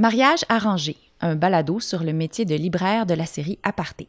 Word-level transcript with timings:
Mariage 0.00 0.44
arrangé, 0.48 0.94
un 1.20 1.34
balado 1.34 1.80
sur 1.80 2.04
le 2.04 2.12
métier 2.12 2.44
de 2.44 2.54
libraire 2.54 3.04
de 3.04 3.14
la 3.14 3.26
série 3.26 3.58
Aparté. 3.64 4.06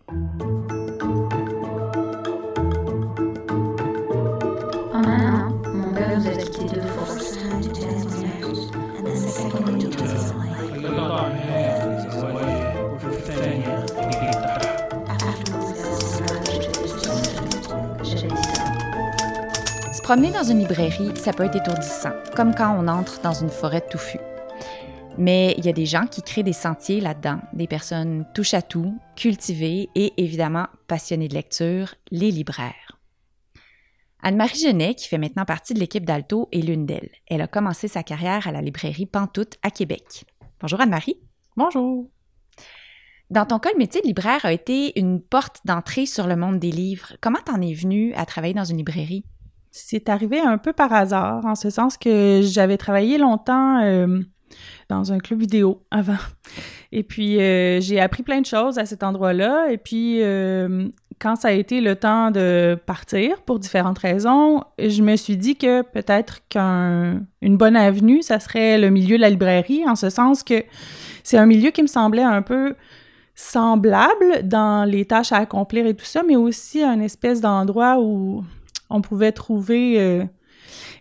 En 4.94 5.04
un 5.04 5.34
an, 5.34 5.50
mon 5.74 5.92
père 5.92 6.16
nous 6.16 6.28
a 6.28 6.32
quittés 6.34 6.76
de 6.76 6.82
force. 6.82 7.40
Se 19.92 20.02
promener 20.04 20.30
dans 20.30 20.44
une 20.44 20.60
librairie, 20.60 21.14
ça 21.16 21.34
peut 21.34 21.46
être 21.46 21.56
étourdissant, 21.56 22.14
comme 22.36 22.54
quand 22.54 22.78
on 22.80 22.88
entre 22.88 23.22
dans 23.22 23.34
une 23.34 23.50
forêt 23.50 23.82
touffue. 23.82 24.19
Mais 25.20 25.54
il 25.58 25.66
y 25.66 25.70
a 25.70 25.74
des 25.74 25.86
gens 25.86 26.08
qui 26.08 26.22
créent 26.22 26.44
des 26.44 26.54
sentiers 26.54 27.02
là-dedans, 27.02 27.42
des 27.52 27.68
personnes 27.68 28.26
touche 28.34 28.54
à 28.54 28.62
tout, 28.62 28.98
cultivées 29.18 29.90
et 29.94 30.14
évidemment 30.16 30.68
passionnées 30.88 31.28
de 31.28 31.34
lecture, 31.34 31.94
les 32.10 32.32
libraires. 32.32 32.98
Anne-Marie 34.24 34.60
Genet, 34.60 34.96
qui 34.96 35.10
fait 35.10 35.18
maintenant 35.18 35.44
partie 35.44 35.74
de 35.74 35.80
l'équipe 35.80 36.06
d'Alto, 36.06 36.48
est 36.54 36.62
l'une 36.62 36.86
d'elles. 36.86 37.12
Elle 37.28 37.42
a 37.42 37.48
commencé 37.48 37.90
sa 37.90 38.02
carrière 38.02 38.48
à 38.48 38.54
la 38.54 38.62
librairie 38.62 39.08
Pantoute 39.08 39.58
à 39.62 39.72
Québec. 39.72 40.24
Bonjour 40.62 40.80
Anne-Marie. 40.80 41.18
Bonjour. 41.58 42.10
Dans 43.30 43.46
ton 43.46 43.60
cas, 43.60 43.74
le 43.74 43.78
métier 43.78 44.00
de 44.00 44.08
libraire 44.08 44.46
a 44.46 44.54
été 44.54 44.98
une 44.98 45.22
porte 45.22 45.60
d'entrée 45.66 46.06
sur 46.06 46.28
le 46.28 46.38
monde 46.38 46.60
des 46.60 46.72
livres. 46.72 47.18
Comment 47.20 47.40
t'en 47.44 47.60
es 47.60 47.74
venue 47.74 48.14
à 48.14 48.26
travailler 48.26 48.54
dans 48.54 48.64
une 48.64 48.78
librairie? 48.78 49.26
C'est 49.70 50.08
arrivé 50.08 50.40
un 50.40 50.58
peu 50.58 50.72
par 50.72 50.94
hasard, 50.94 51.46
en 51.46 51.56
ce 51.56 51.70
sens 51.70 51.98
que 51.98 52.40
j'avais 52.42 52.78
travaillé 52.78 53.18
longtemps 53.18 53.82
euh, 53.84 54.22
dans 54.90 55.12
un 55.12 55.18
club 55.20 55.40
vidéo 55.40 55.82
avant. 55.92 56.18
Et 56.92 57.04
puis, 57.04 57.40
euh, 57.40 57.80
j'ai 57.82 58.00
appris 58.00 58.24
plein 58.24 58.42
de 58.42 58.46
choses 58.46 58.78
à 58.78 58.86
cet 58.86 59.04
endroit-là. 59.04 59.72
Et 59.72 59.78
puis, 59.78 60.22
euh, 60.22 60.88
quand 61.20 61.36
ça 61.36 61.50
a 61.50 61.52
été 61.52 61.82
le 61.82 61.96
temps 61.96 62.32
de 62.32 62.78
partir, 62.86 63.42
pour 63.42 63.60
différentes 63.60 64.00
raisons, 64.00 64.64
je 64.80 65.02
me 65.04 65.16
suis 65.16 65.38
dit 65.38 65.56
que 65.56 65.82
peut-être 65.82 66.40
qu'une 66.50 67.58
bonne 67.58 67.76
avenue, 67.76 68.22
ça 68.22 68.40
serait 68.40 68.78
le 68.78 68.90
milieu 68.90 69.18
de 69.18 69.22
la 69.22 69.30
librairie, 69.30 69.88
en 69.88 69.96
ce 69.96 70.10
sens 70.10 70.44
que 70.44 70.64
c'est 71.24 71.38
un 71.38 71.46
milieu 71.46 71.72
qui 71.72 71.82
me 71.82 71.88
semblait 71.88 72.24
un 72.24 72.42
peu 72.42 72.76
semblable 73.36 74.42
dans 74.44 74.84
les 74.84 75.06
tâches 75.06 75.32
à 75.32 75.38
accomplir 75.38 75.86
et 75.86 75.94
tout 75.94 76.06
ça, 76.06 76.24
mais 76.24 76.36
aussi 76.36 76.84
un 76.84 77.00
espèce 77.00 77.40
d'endroit 77.40 78.00
où 78.00 78.44
on 78.90 79.02
pouvait 79.02 79.32
trouver 79.32 80.00
euh, 80.00 80.24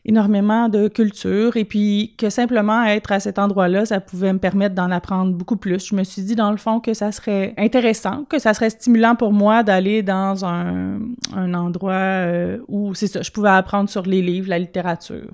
énormément 0.05 0.69
de 0.69 0.89
culture 0.89 1.57
et 1.57 1.65
puis 1.65 2.15
que 2.19 2.31
simplement 2.31 2.85
être 2.85 3.13
à 3.13 3.21
cet 3.21 3.39
endroit-là, 3.39 3.87
ça 3.87 4.01
pouvait 4.01 4.33
me 4.33 4.39
permettre 4.39 4.75
d'en 4.75 4.91
apprendre 4.91 5.33
beaucoup 5.33 5.57
plus. 5.57 5.89
Je 5.89 5.95
me 5.95 6.05
suis 6.05 6.23
dit 6.23 6.35
dans 6.35 6.51
le 6.51 6.57
fond 6.57 6.81
que 6.81 6.95
ça 6.95 7.13
serait 7.13 7.55
intéressant, 7.57 8.25
que 8.25 8.39
ça 8.39 8.55
serait 8.55 8.71
stimulant 8.71 9.17
pour 9.17 9.33
moi 9.33 9.63
d'aller 9.63 10.03
dans 10.03 10.45
un, 10.45 11.01
un 11.35 11.55
endroit 11.55 11.93
euh, 11.93 12.59
où, 12.69 12.95
c'est 12.95 13.07
ça, 13.07 13.23
je 13.23 13.31
pouvais 13.31 13.51
apprendre 13.51 13.89
sur 13.89 14.03
les 14.03 14.23
livres, 14.23 14.49
la 14.49 14.59
littérature. 14.59 15.31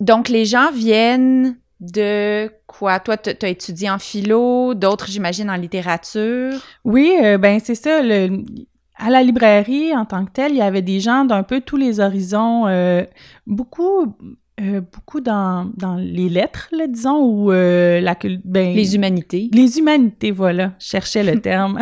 Donc, 0.00 0.28
les 0.28 0.44
gens 0.44 0.70
viennent 0.72 1.56
de 1.80 2.50
quoi? 2.66 3.00
Toi, 3.00 3.16
tu 3.16 3.30
as 3.40 3.48
étudié 3.48 3.90
en 3.90 3.98
philo, 3.98 4.74
d'autres, 4.74 5.06
j'imagine, 5.08 5.50
en 5.50 5.56
littérature. 5.56 6.54
Oui, 6.84 7.12
euh, 7.22 7.38
ben 7.38 7.60
c'est 7.62 7.74
ça. 7.74 8.02
Le, 8.02 8.42
à 8.98 9.10
la 9.10 9.22
librairie, 9.22 9.94
en 9.96 10.04
tant 10.04 10.24
que 10.24 10.32
telle, 10.32 10.52
il 10.52 10.58
y 10.58 10.62
avait 10.62 10.82
des 10.82 11.00
gens 11.00 11.24
d'un 11.24 11.42
peu 11.42 11.60
tous 11.60 11.76
les 11.76 12.00
horizons, 12.00 12.66
euh, 12.66 13.04
beaucoup, 13.46 14.16
euh, 14.60 14.80
beaucoup 14.80 15.20
dans, 15.20 15.70
dans 15.76 15.94
les 15.94 16.28
lettres, 16.28 16.68
là, 16.72 16.88
disons, 16.88 17.20
ou 17.20 17.52
euh, 17.52 18.00
la 18.00 18.16
ben, 18.44 18.74
Les 18.74 18.96
humanités. 18.96 19.50
Les 19.52 19.78
humanités, 19.78 20.32
voilà. 20.32 20.72
Je 20.80 20.86
cherchais 20.86 21.22
le 21.22 21.40
terme. 21.40 21.78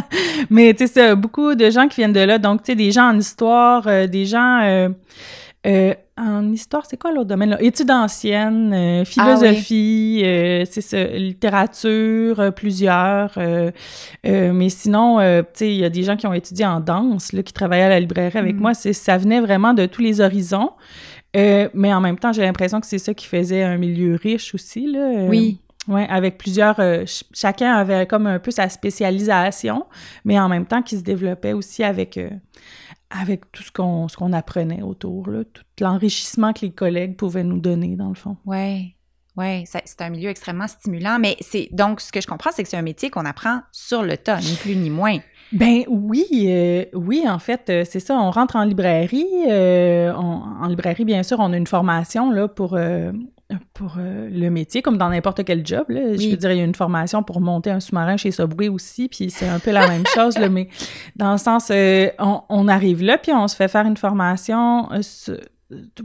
Mais 0.50 0.74
tu 0.74 0.86
sais, 0.86 1.16
beaucoup 1.16 1.54
de 1.54 1.70
gens 1.70 1.88
qui 1.88 1.96
viennent 1.96 2.12
de 2.12 2.20
là. 2.20 2.38
Donc, 2.38 2.62
tu 2.62 2.72
sais, 2.72 2.76
des 2.76 2.92
gens 2.92 3.08
en 3.10 3.18
histoire, 3.18 3.86
euh, 3.86 4.06
des 4.06 4.26
gens 4.26 4.90
euh, 5.66 5.92
en 6.16 6.50
histoire, 6.52 6.86
c'est 6.88 6.96
quoi 6.96 7.12
l'autre 7.12 7.28
domaine? 7.28 7.50
Là? 7.50 7.62
Études 7.62 7.90
anciennes, 7.90 8.72
euh, 8.72 9.04
philosophie, 9.04 10.22
euh, 10.24 10.64
c'est 10.70 10.80
ça, 10.80 11.04
littérature, 11.04 12.52
plusieurs. 12.54 13.38
mais 14.24 14.68
sinon, 14.68 15.18
tu 15.18 15.44
sais, 15.54 15.68
il 15.74 15.78
y 15.80 15.84
a 15.84 15.90
des 15.90 16.02
gens 16.02 16.16
qui 16.16 16.26
ont 16.26 16.32
étudié 16.32 16.64
en 16.66 16.80
danse, 16.80 17.32
là, 17.32 17.42
qui 17.42 17.52
travaillaient 17.52 17.84
à 17.84 17.88
la 17.88 18.00
librairie 18.00 18.38
avec 18.38 18.56
Mm. 18.56 18.60
moi. 18.60 18.74
C'est, 18.74 18.92
ça 18.92 19.18
venait 19.18 19.40
vraiment 19.40 19.74
de 19.74 19.86
tous 19.86 20.02
les 20.02 20.20
horizons. 20.20 20.70
Mais 21.34 21.92
en 21.92 22.00
même 22.00 22.18
temps, 22.18 22.32
j'ai 22.32 22.42
l'impression 22.42 22.80
que 22.80 22.86
c'est 22.86 22.98
ça 22.98 23.14
qui 23.14 23.26
faisait 23.26 23.62
un 23.62 23.76
milieu 23.76 24.16
riche 24.20 24.54
aussi, 24.54 24.86
là. 24.90 24.98
Euh, 25.00 25.28
Oui. 25.88 26.02
Avec 26.08 26.38
plusieurs. 26.38 26.78
euh, 26.80 26.98
ch- 26.98 27.24
chacun 27.32 27.72
avait 27.74 28.06
comme 28.06 28.26
un 28.26 28.38
peu 28.38 28.50
sa 28.50 28.68
spécialisation, 28.68 29.86
mais 30.24 30.38
en 30.38 30.48
même 30.48 30.66
temps 30.66 30.82
qui 30.82 30.96
se 30.98 31.02
développait 31.02 31.52
aussi 31.54 31.82
avec, 31.82 32.16
euh, 32.18 32.30
avec 33.10 33.50
tout 33.52 33.62
ce 33.62 33.72
qu'on 33.72 34.06
ce 34.08 34.16
qu'on 34.16 34.32
apprenait 34.32 34.82
autour, 34.82 35.28
là, 35.30 35.44
tout 35.44 35.62
l'enrichissement 35.80 36.52
que 36.52 36.60
les 36.62 36.72
collègues 36.72 37.16
pouvaient 37.16 37.44
nous 37.44 37.58
donner, 37.58 37.96
dans 37.96 38.08
le 38.08 38.14
fond. 38.14 38.36
Ouais, 39.36 39.62
ça- 39.66 39.80
c'est 39.84 40.00
un 40.02 40.10
milieu 40.10 40.30
extrêmement 40.30 40.66
stimulant, 40.66 41.18
mais 41.20 41.36
c'est 41.40 41.68
donc 41.70 42.00
ce 42.00 42.10
que 42.10 42.20
je 42.20 42.26
comprends, 42.26 42.50
c'est 42.52 42.64
que 42.64 42.68
c'est 42.68 42.76
un 42.76 42.82
métier 42.82 43.08
qu'on 43.08 43.24
apprend 43.24 43.60
sur 43.70 44.02
le 44.02 44.16
tas, 44.16 44.40
ni 44.40 44.56
plus 44.56 44.74
ni 44.74 44.90
moins. 44.90 45.18
Ben 45.52 45.84
oui, 45.88 46.26
euh, 46.48 46.84
oui, 46.92 47.22
en 47.26 47.38
fait, 47.38 47.70
euh, 47.70 47.84
c'est 47.88 48.00
ça. 48.00 48.18
On 48.18 48.30
rentre 48.32 48.56
en 48.56 48.64
librairie. 48.64 49.24
euh, 49.48 50.12
on- 50.14 50.42
en 50.62 50.66
librairie, 50.66 51.04
bien 51.04 51.22
sûr, 51.22 51.38
on 51.40 51.52
a 51.52 51.56
une 51.56 51.68
formation 51.68 52.30
là 52.32 52.48
pour 52.48 52.74
pour 53.72 53.94
euh, 53.98 54.28
le 54.30 54.50
métier, 54.50 54.82
comme 54.82 54.98
dans 54.98 55.08
n'importe 55.08 55.44
quel 55.44 55.66
job. 55.66 55.84
Là. 55.88 56.16
Je 56.16 56.30
veux 56.30 56.36
dire, 56.36 56.52
il 56.52 56.58
y 56.58 56.60
a 56.60 56.64
une 56.64 56.74
formation 56.74 57.22
pour 57.22 57.40
monter 57.40 57.70
un 57.70 57.80
sous-marin 57.80 58.16
chez 58.16 58.30
Subway 58.30 58.68
aussi, 58.68 59.08
puis 59.08 59.30
c'est 59.30 59.48
un 59.48 59.58
peu 59.58 59.70
la 59.70 59.88
même 59.88 60.04
chose, 60.14 60.36
là, 60.38 60.48
mais 60.48 60.68
dans 61.16 61.32
le 61.32 61.38
sens, 61.38 61.70
euh, 61.70 62.08
on, 62.18 62.42
on 62.48 62.68
arrive 62.68 63.02
là, 63.02 63.16
puis 63.16 63.32
on 63.32 63.48
se 63.48 63.56
fait 63.56 63.68
faire 63.68 63.86
une 63.86 63.96
formation 63.96 64.90
euh, 64.92 65.36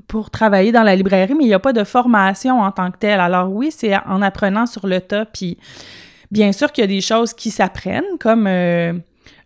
pour 0.08 0.30
travailler 0.30 0.72
dans 0.72 0.84
la 0.84 0.96
librairie, 0.96 1.34
mais 1.34 1.44
il 1.44 1.48
n'y 1.48 1.54
a 1.54 1.60
pas 1.60 1.74
de 1.74 1.84
formation 1.84 2.62
en 2.62 2.72
tant 2.72 2.92
que 2.92 2.98
telle. 2.98 3.20
Alors 3.20 3.52
oui, 3.52 3.72
c'est 3.72 3.96
en 4.06 4.22
apprenant 4.22 4.66
sur 4.66 4.88
le 4.88 5.02
tas, 5.02 5.26
puis 5.26 5.58
bien 6.32 6.52
sûr 6.54 6.72
qu'il 6.72 6.84
y 6.84 6.86
a 6.86 6.88
des 6.88 7.02
choses 7.02 7.34
qui 7.34 7.52
s'apprennent, 7.52 8.18
comme 8.20 8.48
euh, 8.48 8.94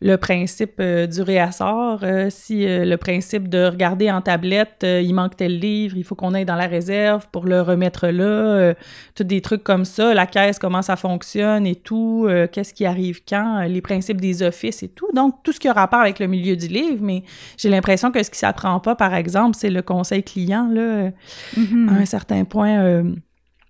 le 0.01 0.15
principe 0.17 0.75
euh, 0.79 1.07
du 1.07 1.21
réassort. 1.21 1.99
euh, 2.03 2.27
si 2.29 2.65
euh, 2.65 2.85
le 2.85 2.97
principe 2.97 3.47
de 3.49 3.65
regarder 3.65 4.11
en 4.11 4.21
tablette, 4.21 4.83
il 4.83 5.13
manque 5.13 5.35
tel 5.35 5.59
livre, 5.59 5.97
il 5.97 6.03
faut 6.03 6.15
qu'on 6.15 6.33
aille 6.33 6.45
dans 6.45 6.55
la 6.55 6.67
réserve 6.67 7.27
pour 7.31 7.45
le 7.45 7.61
remettre 7.61 8.07
là, 8.07 8.73
tous 9.15 9.23
des 9.23 9.41
trucs 9.41 9.63
comme 9.63 9.85
ça, 9.85 10.13
la 10.13 10.25
caisse, 10.25 10.59
comment 10.59 10.81
ça 10.81 10.95
fonctionne 10.95 11.65
et 11.65 11.75
tout, 11.75 12.27
qu'est-ce 12.51 12.73
qui 12.73 12.85
arrive 12.85 13.21
quand, 13.27 13.61
les 13.67 13.81
principes 13.81 14.21
des 14.21 14.43
offices 14.43 14.83
et 14.83 14.89
tout. 14.89 15.07
Donc, 15.13 15.35
tout 15.43 15.51
ce 15.51 15.59
qui 15.59 15.67
a 15.67 15.73
rapport 15.73 15.99
avec 15.99 16.19
le 16.19 16.27
milieu 16.27 16.55
du 16.55 16.67
livre, 16.67 17.01
mais 17.01 17.23
j'ai 17.57 17.69
l'impression 17.69 18.11
que 18.11 18.21
ce 18.21 18.29
qui 18.29 18.39
s'apprend 18.39 18.79
pas, 18.79 18.95
par 18.95 19.13
exemple, 19.13 19.55
c'est 19.59 19.69
le 19.69 19.81
conseil 19.81 20.23
client, 20.23 20.69
là, 20.71 21.11
Mm-hmm. 21.57 21.89
à 21.89 21.93
un 21.93 22.05
certain 22.05 22.43
point, 22.43 23.03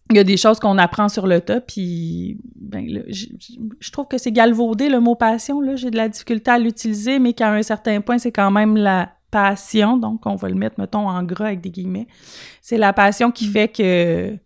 il 0.09 0.15
y 0.15 0.19
a 0.19 0.23
des 0.23 0.37
choses 0.37 0.59
qu'on 0.59 0.77
apprend 0.77 1.09
sur 1.09 1.27
le 1.27 1.41
tas, 1.41 1.61
puis 1.61 2.37
ben, 2.55 2.87
là, 2.87 3.01
je, 3.09 3.91
trouve 3.91 4.07
que 4.07 4.17
c'est 4.17 4.31
galvaudé 4.31 4.89
le 4.89 4.99
mot 4.99 5.15
passion, 5.15 5.59
là, 5.59 5.75
j'ai 5.75 5.91
de 5.91 5.97
la 5.97 6.07
difficulté 6.09 6.51
à 6.51 6.59
l'utiliser, 6.59 7.19
mais 7.19 7.33
qu'à 7.33 7.51
un 7.51 7.61
certain 7.61 7.99
point, 8.01 8.17
c'est 8.17 8.31
quand 8.31 8.51
même 8.51 8.77
la 8.77 9.11
passion, 9.31 9.97
donc 9.97 10.25
on 10.25 10.35
va 10.35 10.49
le 10.49 10.55
mettre, 10.55 10.79
mettons, 10.79 11.09
en 11.09 11.23
gras 11.23 11.47
avec 11.47 11.61
des 11.61 11.69
guillemets. 11.69 12.07
C'est 12.61 12.77
la 12.77 12.93
passion 12.93 13.31
qui 13.31 13.45
fait 13.45 13.67
que 13.67 14.37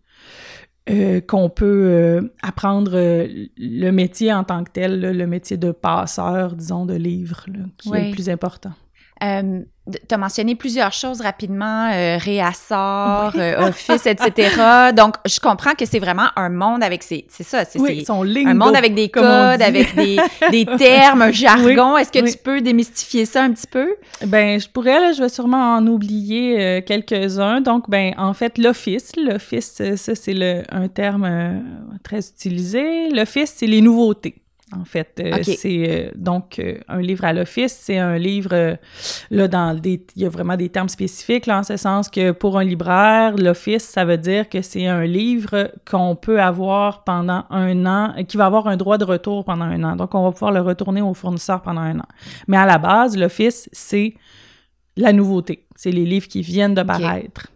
euh, 0.90 1.20
qu'on 1.20 1.48
peut 1.48 1.84
euh, 1.86 2.22
apprendre 2.42 2.92
euh, 2.94 3.28
le 3.56 3.90
métier 3.90 4.32
en 4.32 4.42
tant 4.42 4.64
que 4.64 4.70
tel, 4.72 4.98
là, 4.98 5.12
le 5.12 5.26
métier 5.28 5.56
de 5.56 5.70
passeur, 5.70 6.56
disons, 6.56 6.86
de 6.86 6.94
livres, 6.94 7.44
là, 7.46 7.60
qui 7.78 7.92
est 7.94 8.08
le 8.08 8.10
plus 8.10 8.28
important. 8.28 8.72
Euh, 9.22 9.62
tu 9.90 10.14
as 10.14 10.18
mentionné 10.18 10.54
plusieurs 10.54 10.92
choses 10.92 11.20
rapidement, 11.20 11.90
euh, 11.92 12.16
réassort, 12.16 13.32
euh, 13.36 13.68
office, 13.68 14.06
etc. 14.06 14.90
Donc, 14.96 15.16
je 15.26 15.40
comprends 15.40 15.74
que 15.74 15.84
c'est 15.86 15.98
vraiment 15.98 16.28
un 16.36 16.50
monde 16.50 16.84
avec 16.84 17.02
ses... 17.02 17.26
C'est 17.28 17.42
ça, 17.42 17.64
c'est 17.64 17.80
Oui, 17.80 18.04
son 18.04 18.22
lingo, 18.22 18.50
un 18.50 18.54
monde 18.54 18.76
avec 18.76 18.94
des 18.94 19.08
codes, 19.08 19.60
avec 19.60 19.96
des, 19.96 20.18
des 20.52 20.66
termes, 20.78 21.22
un 21.22 21.32
jargon. 21.32 21.96
Est-ce 21.96 22.12
que 22.12 22.30
tu 22.30 22.38
peux 22.38 22.60
démystifier 22.60 23.24
ça 23.24 23.42
un 23.42 23.50
petit 23.50 23.66
peu? 23.66 23.96
Ben, 24.24 24.60
je 24.60 24.68
pourrais, 24.68 25.00
là, 25.00 25.12
je 25.12 25.22
vais 25.22 25.28
sûrement 25.28 25.74
en 25.74 25.86
oublier 25.88 26.60
euh, 26.60 26.80
quelques-uns. 26.80 27.60
Donc, 27.60 27.90
ben, 27.90 28.14
en 28.18 28.34
fait, 28.34 28.58
l'office, 28.58 29.10
l'office, 29.16 29.82
ça, 29.96 30.14
c'est 30.14 30.64
un 30.70 30.86
terme 30.86 31.60
très 32.04 32.20
utilisé. 32.20 33.10
L'office, 33.10 33.54
c'est 33.56 33.66
les 33.66 33.80
nouveautés. 33.80 34.41
En 34.80 34.84
fait, 34.84 35.20
Euh, 35.20 35.42
c'est 35.42 35.88
euh, 35.88 36.10
donc 36.14 36.58
euh, 36.58 36.78
un 36.88 37.00
livre 37.00 37.24
à 37.24 37.32
l'office, 37.32 37.76
c'est 37.80 37.98
un 37.98 38.18
livre 38.18 38.76
là 39.30 39.48
dans 39.48 39.78
des, 39.78 40.04
il 40.16 40.22
y 40.22 40.26
a 40.26 40.28
vraiment 40.28 40.56
des 40.56 40.68
termes 40.68 40.88
spécifiques 40.88 41.46
là 41.46 41.58
en 41.58 41.62
ce 41.62 41.76
sens 41.76 42.08
que 42.08 42.32
pour 42.32 42.58
un 42.58 42.64
libraire, 42.64 43.36
l'office, 43.36 43.84
ça 43.84 44.04
veut 44.04 44.18
dire 44.18 44.48
que 44.48 44.62
c'est 44.62 44.86
un 44.86 45.04
livre 45.04 45.72
qu'on 45.88 46.16
peut 46.16 46.40
avoir 46.40 47.04
pendant 47.04 47.44
un 47.50 47.86
an, 47.86 48.14
qui 48.26 48.36
va 48.36 48.46
avoir 48.46 48.66
un 48.66 48.76
droit 48.76 48.98
de 48.98 49.04
retour 49.04 49.44
pendant 49.44 49.64
un 49.64 49.82
an. 49.84 49.96
Donc, 49.96 50.14
on 50.14 50.22
va 50.22 50.32
pouvoir 50.32 50.52
le 50.52 50.60
retourner 50.60 51.02
au 51.02 51.14
fournisseur 51.14 51.62
pendant 51.62 51.80
un 51.80 51.98
an. 51.98 52.08
Mais 52.48 52.56
à 52.56 52.66
la 52.66 52.78
base, 52.78 53.16
l'office, 53.16 53.68
c'est 53.72 54.14
la 54.96 55.12
nouveauté. 55.12 55.66
C'est 55.76 55.90
les 55.90 56.04
livres 56.04 56.28
qui 56.28 56.42
viennent 56.42 56.74
de 56.74 56.82
paraître. 56.82 57.48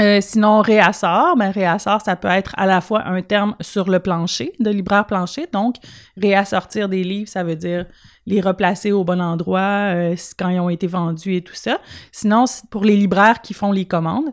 Euh, 0.00 0.20
sinon, 0.20 0.60
réassort, 0.60 1.36
ben 1.36 1.50
réassort, 1.50 2.02
ça 2.02 2.16
peut 2.16 2.28
être 2.28 2.52
à 2.58 2.66
la 2.66 2.80
fois 2.80 3.06
un 3.06 3.22
terme 3.22 3.56
sur 3.60 3.88
le 3.88 3.98
plancher, 3.98 4.52
de 4.60 4.70
libraire 4.70 5.06
plancher. 5.06 5.46
Donc, 5.52 5.76
réassortir 6.16 6.88
des 6.88 7.02
livres, 7.02 7.28
ça 7.28 7.44
veut 7.44 7.56
dire 7.56 7.86
les 8.26 8.40
replacer 8.40 8.92
au 8.92 9.04
bon 9.04 9.20
endroit 9.20 9.60
euh, 9.94 10.16
quand 10.38 10.48
ils 10.48 10.60
ont 10.60 10.68
été 10.68 10.86
vendus 10.86 11.36
et 11.36 11.42
tout 11.42 11.54
ça. 11.54 11.78
Sinon, 12.12 12.44
pour 12.70 12.84
les 12.84 12.96
libraires 12.96 13.40
qui 13.40 13.54
font 13.54 13.72
les 13.72 13.86
commandes, 13.86 14.32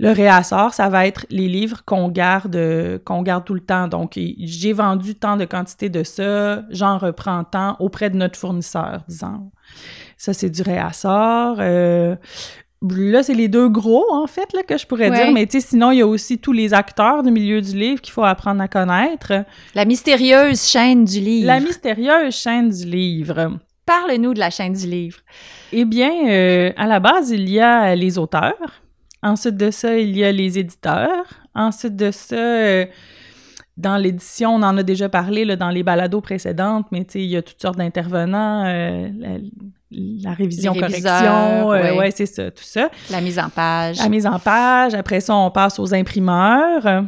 le 0.00 0.12
réassort, 0.12 0.74
ça 0.74 0.88
va 0.88 1.06
être 1.06 1.26
les 1.30 1.48
livres 1.48 1.82
qu'on 1.84 2.08
garde, 2.08 3.00
qu'on 3.04 3.22
garde 3.22 3.44
tout 3.44 3.54
le 3.54 3.60
temps. 3.60 3.88
Donc, 3.88 4.12
j'ai 4.16 4.72
vendu 4.72 5.14
tant 5.14 5.36
de 5.36 5.44
quantité 5.44 5.88
de 5.88 6.04
ça, 6.04 6.62
j'en 6.70 6.98
reprends 6.98 7.44
tant 7.44 7.76
auprès 7.80 8.10
de 8.10 8.16
notre 8.16 8.38
fournisseur, 8.38 9.02
disons. 9.08 9.50
Ça, 10.16 10.32
c'est 10.34 10.50
du 10.50 10.62
réassort. 10.62 11.56
Euh, 11.60 12.16
Là, 12.80 13.24
c'est 13.24 13.34
les 13.34 13.48
deux 13.48 13.68
gros, 13.68 14.04
en 14.12 14.26
fait, 14.28 14.52
là, 14.52 14.62
que 14.62 14.78
je 14.78 14.86
pourrais 14.86 15.10
dire. 15.10 15.32
Mais 15.32 15.46
tu 15.46 15.60
sais, 15.60 15.66
sinon, 15.66 15.90
il 15.90 15.98
y 15.98 16.02
a 16.02 16.06
aussi 16.06 16.38
tous 16.38 16.52
les 16.52 16.72
acteurs 16.74 17.22
du 17.22 17.30
milieu 17.30 17.60
du 17.60 17.76
livre 17.76 18.00
qu'il 18.00 18.12
faut 18.12 18.22
apprendre 18.22 18.60
à 18.60 18.68
connaître. 18.68 19.32
La 19.74 19.84
mystérieuse 19.84 20.62
chaîne 20.64 21.04
du 21.04 21.18
livre. 21.18 21.46
La 21.46 21.58
mystérieuse 21.58 22.34
chaîne 22.34 22.70
du 22.70 22.84
livre. 22.84 23.58
Parle-nous 23.84 24.34
de 24.34 24.38
la 24.38 24.50
chaîne 24.50 24.74
du 24.74 24.86
livre. 24.86 25.18
Eh 25.72 25.84
bien, 25.84 26.28
euh, 26.28 26.72
à 26.76 26.86
la 26.86 27.00
base, 27.00 27.30
il 27.30 27.48
y 27.48 27.58
a 27.58 27.96
les 27.96 28.16
auteurs. 28.18 28.82
Ensuite 29.22 29.56
de 29.56 29.70
ça, 29.70 29.98
il 29.98 30.16
y 30.16 30.24
a 30.24 30.30
les 30.30 30.58
éditeurs. 30.58 31.24
Ensuite 31.54 31.96
de 31.96 32.12
ça, 32.12 32.36
euh, 32.36 32.86
dans 33.78 33.96
l'édition, 33.96 34.56
on 34.56 34.62
en 34.64 34.76
a 34.76 34.82
déjà 34.82 35.08
parlé 35.08 35.44
là, 35.44 35.54
dans 35.54 35.70
les 35.70 35.84
balados 35.84 36.20
précédentes, 36.20 36.86
mais 36.90 37.02
il 37.14 37.26
y 37.26 37.36
a 37.36 37.42
toutes 37.42 37.62
sortes 37.62 37.78
d'intervenants, 37.78 38.66
euh, 38.66 39.08
la, 39.92 40.32
révision, 40.32 40.74
correction, 40.74 41.72
euh, 41.72 41.96
ouais, 41.96 42.10
c'est 42.10 42.26
ça, 42.26 42.50
tout 42.50 42.64
ça. 42.64 42.90
La 43.08 43.20
mise 43.20 43.38
en 43.38 43.48
page. 43.48 43.98
La 43.98 44.08
mise 44.08 44.26
en 44.26 44.40
page. 44.40 44.94
Après 44.94 45.20
ça, 45.20 45.36
on 45.36 45.52
passe 45.52 45.78
aux 45.78 45.94
imprimeurs. 45.94 47.04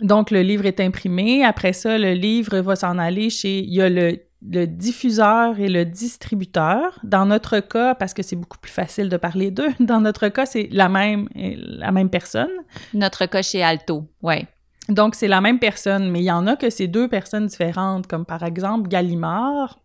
Donc, 0.00 0.30
le 0.30 0.42
livre 0.42 0.64
est 0.64 0.78
imprimé. 0.78 1.44
Après 1.44 1.72
ça, 1.72 1.98
le 1.98 2.12
livre 2.12 2.60
va 2.60 2.76
s'en 2.76 2.96
aller 2.96 3.28
chez... 3.28 3.58
Il 3.58 3.74
y 3.74 3.82
a 3.82 3.88
le, 3.88 4.16
le, 4.48 4.64
diffuseur 4.66 5.58
et 5.58 5.68
le 5.68 5.84
distributeur. 5.84 7.00
Dans 7.02 7.26
notre 7.26 7.58
cas, 7.58 7.96
parce 7.96 8.14
que 8.14 8.22
c'est 8.22 8.36
beaucoup 8.36 8.58
plus 8.58 8.70
facile 8.70 9.08
de 9.08 9.16
parler 9.16 9.50
d'eux, 9.50 9.72
dans 9.80 10.00
notre 10.00 10.28
cas, 10.28 10.46
c'est 10.46 10.68
la 10.70 10.88
même, 10.88 11.28
la 11.34 11.90
même 11.90 12.10
personne. 12.10 12.48
Notre 12.94 13.26
cas 13.26 13.42
chez 13.42 13.64
Alto, 13.64 14.04
ouais. 14.22 14.46
Donc, 14.88 15.14
c'est 15.14 15.28
la 15.28 15.40
même 15.40 15.58
personne, 15.58 16.10
mais 16.10 16.20
il 16.20 16.24
y 16.24 16.30
en 16.30 16.46
a 16.46 16.56
que 16.56 16.70
c'est 16.70 16.86
deux 16.86 17.08
personnes 17.08 17.46
différentes, 17.46 18.06
comme 18.06 18.24
par 18.24 18.42
exemple 18.42 18.88
Gallimard 18.88 19.78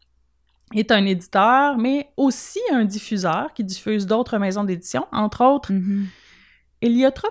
est 0.73 0.91
un 0.91 1.05
éditeur, 1.05 1.77
mais 1.77 2.09
aussi 2.17 2.59
un 2.71 2.85
diffuseur 2.85 3.53
qui 3.53 3.63
diffuse 3.63 4.07
d'autres 4.07 4.37
maisons 4.37 4.63
d'édition, 4.63 5.05
entre 5.11 5.43
autres 5.43 5.71
mm 5.71 6.07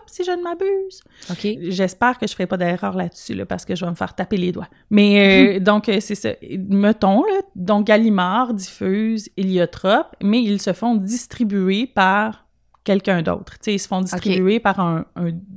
si 0.06 0.24
je 0.24 0.30
ne 0.30 0.42
m'abuse. 0.42 1.02
OK. 1.30 1.46
J'espère 1.70 2.18
que 2.18 2.26
je 2.26 2.32
ne 2.32 2.34
ferai 2.34 2.46
pas 2.46 2.56
d'erreur 2.56 2.96
là-dessus, 2.96 3.34
là, 3.34 3.46
parce 3.46 3.64
que 3.64 3.74
je 3.74 3.84
vais 3.84 3.90
me 3.90 3.96
faire 3.96 4.14
taper 4.14 4.36
les 4.36 4.52
doigts. 4.52 4.68
Mais 4.90 5.56
euh, 5.56 5.60
donc, 5.60 5.88
euh, 5.88 5.98
c'est 6.00 6.14
ça. 6.14 6.30
Mettons, 6.68 7.22
là, 7.24 7.40
donc 7.54 7.86
Gallimard 7.86 8.54
diffuse 8.54 9.28
Héliotrope, 9.36 10.16
mais 10.22 10.42
ils 10.42 10.60
se 10.60 10.72
font 10.72 10.94
distribuer 10.94 11.86
par 11.86 12.41
quelqu'un 12.84 13.22
d'autre. 13.22 13.56
ils 13.66 13.78
se 13.78 13.88
font 13.88 14.00
distribuer 14.00 14.60
par 14.60 14.80
un, 14.80 15.04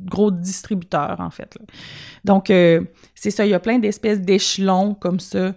gros 0.05 0.31
distributeur, 0.31 1.17
en 1.19 1.29
fait. 1.29 1.57
Donc, 2.23 2.49
euh, 2.49 2.81
c'est 3.15 3.31
ça, 3.31 3.45
il 3.45 3.49
y 3.49 3.53
a 3.53 3.59
plein 3.59 3.79
d'espèces 3.79 4.21
d'échelons 4.21 4.93
comme 4.93 5.19
ça 5.19 5.53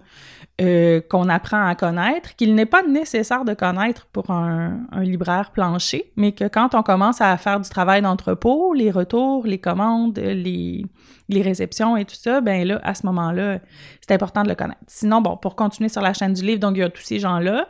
euh, 0.60 1.00
qu'on 1.08 1.28
apprend 1.28 1.64
à 1.68 1.76
connaître, 1.76 2.34
qu'il 2.34 2.56
n'est 2.56 2.66
pas 2.66 2.82
nécessaire 2.82 3.44
de 3.44 3.54
connaître 3.54 4.06
pour 4.06 4.32
un, 4.32 4.80
libraire 4.96 5.52
plancher, 5.52 6.10
mais 6.16 6.32
que 6.32 6.48
quand 6.48 6.74
on 6.74 6.82
commence 6.82 7.20
à 7.20 7.36
faire 7.36 7.60
du 7.60 7.68
travail 7.68 8.02
d'entrepôt, 8.02 8.74
les 8.74 8.90
retours, 8.90 9.46
les 9.46 9.58
commandes, 9.58 10.18
les, 10.18 10.84
les 11.28 11.42
réceptions 11.42 11.96
et 11.96 12.04
tout 12.04 12.16
ça, 12.16 12.40
ben 12.40 12.66
là, 12.66 12.80
à 12.82 12.94
ce 12.94 13.06
moment-là, 13.06 13.60
c'est 14.00 14.12
important 14.12 14.42
de 14.42 14.48
le 14.48 14.56
connaître. 14.56 14.80
Sinon, 14.88 15.20
bon, 15.20 15.36
pour 15.36 15.54
continuer 15.54 15.88
sur 15.88 16.02
la 16.02 16.12
chaîne 16.12 16.32
du 16.32 16.42
livre, 16.42 16.58
donc 16.58 16.76
il 16.76 16.80
y 16.80 16.82
a 16.82 16.90
tous 16.90 17.02
ces 17.02 17.20
gens-là. 17.20 17.68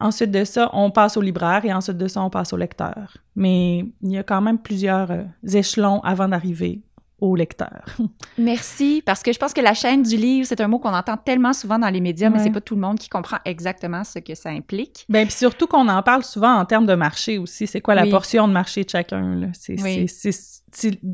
Ensuite 0.00 0.30
de 0.30 0.44
ça, 0.44 0.70
on 0.72 0.90
passe 0.90 1.18
au 1.18 1.20
libraire 1.20 1.66
et 1.66 1.72
ensuite 1.74 1.98
de 1.98 2.08
ça, 2.08 2.22
on 2.22 2.30
passe 2.30 2.54
au 2.54 2.56
lecteur. 2.56 3.18
Mais 3.36 3.84
il 4.02 4.10
y 4.10 4.16
a 4.16 4.22
quand 4.22 4.40
même 4.40 4.58
plusieurs 4.58 5.10
euh, 5.10 5.24
échelons 5.52 6.00
avant 6.00 6.28
d'arriver 6.28 6.80
au 7.22 7.36
lecteur. 7.36 7.84
Merci, 8.38 9.00
parce 9.06 9.22
que 9.22 9.32
je 9.32 9.38
pense 9.38 9.54
que 9.54 9.60
la 9.60 9.74
chaîne 9.74 10.02
du 10.02 10.16
livre, 10.16 10.46
c'est 10.46 10.60
un 10.60 10.66
mot 10.66 10.80
qu'on 10.80 10.92
entend 10.92 11.16
tellement 11.16 11.52
souvent 11.52 11.78
dans 11.78 11.88
les 11.88 12.00
médias, 12.00 12.28
mais 12.28 12.40
c'est 12.40 12.50
pas 12.50 12.60
tout 12.60 12.74
le 12.74 12.80
monde 12.80 12.98
qui 12.98 13.08
comprend 13.08 13.38
exactement 13.44 14.02
ce 14.02 14.18
que 14.18 14.34
ça 14.34 14.50
implique. 14.50 15.06
Bien, 15.08 15.24
puis 15.24 15.34
surtout 15.34 15.68
qu'on 15.68 15.88
en 15.88 16.02
parle 16.02 16.24
souvent 16.24 16.52
en 16.54 16.64
termes 16.64 16.86
de 16.86 16.94
marché 16.94 17.38
aussi. 17.38 17.68
C'est 17.68 17.80
quoi 17.80 17.94
la 17.94 18.06
portion 18.06 18.48
de 18.48 18.52
marché 18.52 18.82
de 18.82 18.90
chacun? 18.90 19.36
Là? 19.36 19.46
C'est, 19.54 19.76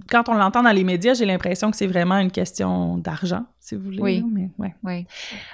quand 0.09 0.29
on 0.29 0.35
l'entend 0.35 0.63
dans 0.63 0.73
les 0.73 0.85
médias, 0.85 1.15
j'ai 1.15 1.27
l'impression 1.27 1.71
que 1.71 1.77
c'est 1.77 1.87
vraiment 1.87 2.17
une 2.17 2.31
question 2.31 2.97
d'argent, 2.97 3.45
si 3.61 3.75
vous 3.75 3.83
voulez. 3.83 4.01
Oui. 4.01 4.25
mais, 4.33 4.49
ouais. 4.59 4.75
oui. 4.85 5.07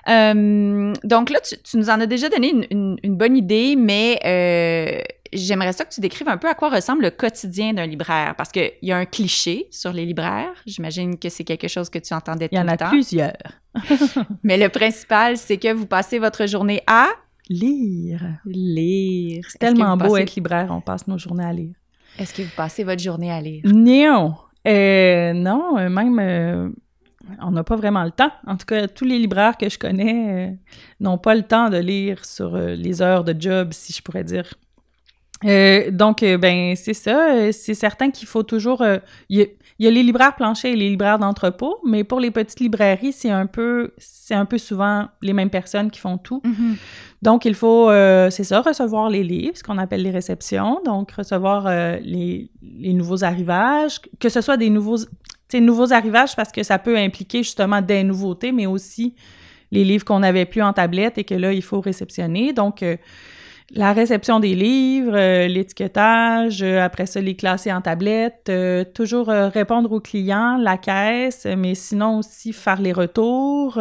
Euh, 0.08 0.92
donc 1.02 1.30
là, 1.30 1.40
tu, 1.40 1.76
nous 1.76 1.90
en 1.90 2.00
as 2.00 2.06
déjà 2.06 2.28
donné 2.28 2.68
une, 2.70 3.16
bonne 3.16 3.36
idée, 3.36 3.76
mais 3.76 4.20
euh, 4.24 5.02
j'aimerais 5.34 5.72
ça 5.72 5.84
que 5.84 5.92
tu 5.92 6.00
décrives 6.00 6.28
un 6.28 6.36
peu 6.36 6.48
à 6.48 6.54
quoi 6.54 6.70
ressemble 6.70 7.02
le 7.02 7.10
quotidien 7.10 7.72
d'un 7.72 7.86
libraire, 7.86 8.34
parce 8.36 8.50
qu'il 8.50 8.72
y 8.82 8.92
a 8.92 8.96
un 8.96 9.04
cliché 9.04 9.66
sur 9.70 9.92
les 9.92 10.06
libraires. 10.06 10.54
J'imagine 10.66 11.18
que 11.18 11.28
c'est 11.28 11.44
quelque 11.44 11.68
chose 11.68 11.90
que 11.90 11.98
tu 11.98 12.14
entendais 12.14 12.48
tout 12.48 12.54
le 12.54 12.60
temps. 12.60 12.66
Il 12.66 12.80
y 12.80 12.82
en 12.82 12.86
a 12.86 12.90
plusieurs. 12.90 13.32
Mais 14.42 14.56
le 14.56 14.68
principal, 14.68 15.36
c'est 15.36 15.58
que 15.58 15.72
vous 15.72 15.86
passez 15.86 16.18
votre 16.18 16.46
journée 16.46 16.82
à 16.86 17.08
lire. 17.48 18.22
Lire. 18.46 19.44
C'est 19.48 19.58
tellement 19.58 19.96
beau 19.96 20.16
être 20.16 20.34
libraire, 20.34 20.68
on 20.70 20.80
passe 20.80 21.06
nos 21.06 21.18
journées 21.18 21.44
à 21.44 21.52
lire. 21.52 21.74
Est-ce 22.18 22.32
que 22.32 22.42
vous 22.42 22.54
passez 22.56 22.84
votre 22.84 23.02
journée 23.02 23.32
à 23.32 23.40
lire? 23.40 23.62
Non. 23.64 24.36
Euh, 24.66 25.32
non, 25.32 25.76
euh, 25.78 25.88
même... 25.88 26.18
Euh, 26.20 26.68
on 27.40 27.50
n'a 27.50 27.64
pas 27.64 27.76
vraiment 27.76 28.04
le 28.04 28.10
temps. 28.10 28.30
En 28.46 28.56
tout 28.56 28.66
cas, 28.66 28.86
tous 28.86 29.06
les 29.06 29.18
libraires 29.18 29.56
que 29.56 29.68
je 29.68 29.78
connais 29.78 30.58
n'ont 31.00 31.16
pas 31.16 31.34
le 31.34 31.42
temps 31.42 31.70
de 31.70 31.78
lire 31.78 32.22
sur 32.24 32.54
les 32.54 33.00
heures 33.00 33.24
de 33.24 33.34
job, 33.38 33.72
si 33.72 33.94
je 33.94 34.02
pourrais 34.02 34.24
dire. 34.24 34.52
Euh, 35.44 35.90
donc, 35.90 36.22
euh, 36.22 36.38
ben, 36.38 36.74
c'est 36.76 36.94
ça. 36.94 37.34
Euh, 37.34 37.52
c'est 37.52 37.74
certain 37.74 38.10
qu'il 38.10 38.26
faut 38.26 38.42
toujours. 38.42 38.84
Il 39.28 39.48
y, 39.78 39.86
a 39.86 39.90
les 39.90 40.02
libraires 40.02 40.34
planchers 40.36 40.72
et 40.72 40.76
les 40.76 40.88
libraires 40.90 41.18
d'entrepôt, 41.18 41.78
mais 41.84 42.04
pour 42.04 42.20
les 42.20 42.30
petites 42.30 42.60
librairies, 42.60 43.12
c'est 43.12 43.30
un 43.30 43.46
peu, 43.46 43.92
c'est 43.98 44.34
un 44.34 44.44
peu 44.44 44.58
souvent 44.58 45.08
les 45.20 45.32
mêmes 45.32 45.50
personnes 45.50 45.90
qui 45.90 46.00
font 46.00 46.16
tout. 46.16 46.40
Mm-hmm. 46.44 46.76
Donc, 47.22 47.44
il 47.44 47.54
faut, 47.54 47.90
c'est 48.30 48.44
ça, 48.44 48.60
recevoir 48.60 49.10
les 49.10 49.22
livres, 49.22 49.56
ce 49.56 49.62
qu'on 49.62 49.78
appelle 49.78 50.02
les 50.02 50.10
réceptions. 50.10 50.80
Donc, 50.84 51.12
recevoir 51.12 51.68
les, 52.00 52.50
les, 52.62 52.92
nouveaux 52.92 53.24
arrivages, 53.24 54.00
que 54.20 54.28
ce 54.28 54.40
soit 54.40 54.56
des 54.56 54.70
nouveaux, 54.70 54.98
nouveaux 55.54 55.92
arrivages 55.92 56.36
parce 56.36 56.52
que 56.52 56.62
ça 56.62 56.78
peut 56.78 56.96
impliquer 56.96 57.42
justement 57.42 57.80
des 57.80 58.04
nouveautés, 58.04 58.52
mais 58.52 58.66
aussi 58.66 59.14
les 59.72 59.84
livres 59.84 60.04
qu'on 60.04 60.20
n'avait 60.20 60.44
plus 60.44 60.62
en 60.62 60.72
tablette 60.72 61.18
et 61.18 61.24
que 61.24 61.34
là, 61.34 61.52
il 61.52 61.62
faut 61.62 61.80
réceptionner. 61.80 62.52
Donc, 62.52 62.84
la 63.74 63.92
réception 63.92 64.38
des 64.38 64.54
livres, 64.54 65.16
euh, 65.16 65.48
l'étiquetage, 65.48 66.62
euh, 66.62 66.80
après 66.80 67.06
ça, 67.06 67.20
les 67.20 67.34
classer 67.34 67.72
en 67.72 67.80
tablette, 67.80 68.46
euh, 68.48 68.84
toujours 68.84 69.26
répondre 69.26 69.90
aux 69.90 70.00
clients, 70.00 70.56
la 70.58 70.78
caisse, 70.78 71.46
mais 71.58 71.74
sinon 71.74 72.18
aussi 72.18 72.52
faire 72.52 72.80
les 72.80 72.92
retours. 72.92 73.80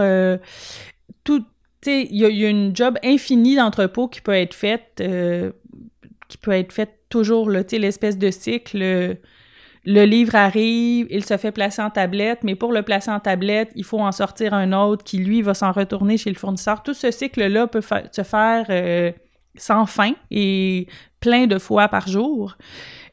tout, 1.24 1.46
il 1.86 2.08
y, 2.12 2.20
y, 2.22 2.46
a 2.46 2.50
une 2.50 2.76
job 2.76 2.98
infinie 3.04 3.56
d'entrepôt 3.56 4.08
qui 4.08 4.22
peut 4.22 4.34
être 4.34 4.54
faite, 4.54 5.04
qui 6.28 6.38
peut 6.38 6.52
être 6.52 6.72
faite 6.72 6.98
toujours, 7.10 7.50
l'espèce 7.50 8.18
de 8.18 8.32
cycle. 8.32 9.18
Le 9.86 10.06
livre 10.06 10.36
arrive, 10.36 11.08
il 11.10 11.26
se 11.26 11.36
fait 11.36 11.52
placer 11.52 11.82
en 11.82 11.90
tablette, 11.90 12.40
mais 12.44 12.56
pour 12.56 12.72
le 12.72 12.84
placer 12.84 13.12
en 13.12 13.20
tablette, 13.20 13.70
il 13.76 13.84
faut 13.84 14.00
en 14.00 14.14
sortir 14.14 14.54
un 14.54 14.72
autre 14.72 15.04
qui, 15.04 15.18
lui, 15.18 15.42
va 15.42 15.54
s'en 15.54 15.74
retourner 15.74 16.18
chez 16.18 16.30
le 16.30 16.38
fournisseur. 16.38 16.84
Tout 16.84 16.94
ce 16.94 17.12
cycle-là 17.12 17.68
peut 17.68 17.82
se 18.12 18.24
faire 18.24 19.14
sans 19.56 19.86
fin 19.86 20.14
et 20.32 20.88
plein 21.20 21.48
de 21.48 21.58
fois 21.58 21.88
par 21.88 22.08
jour. 22.08 22.58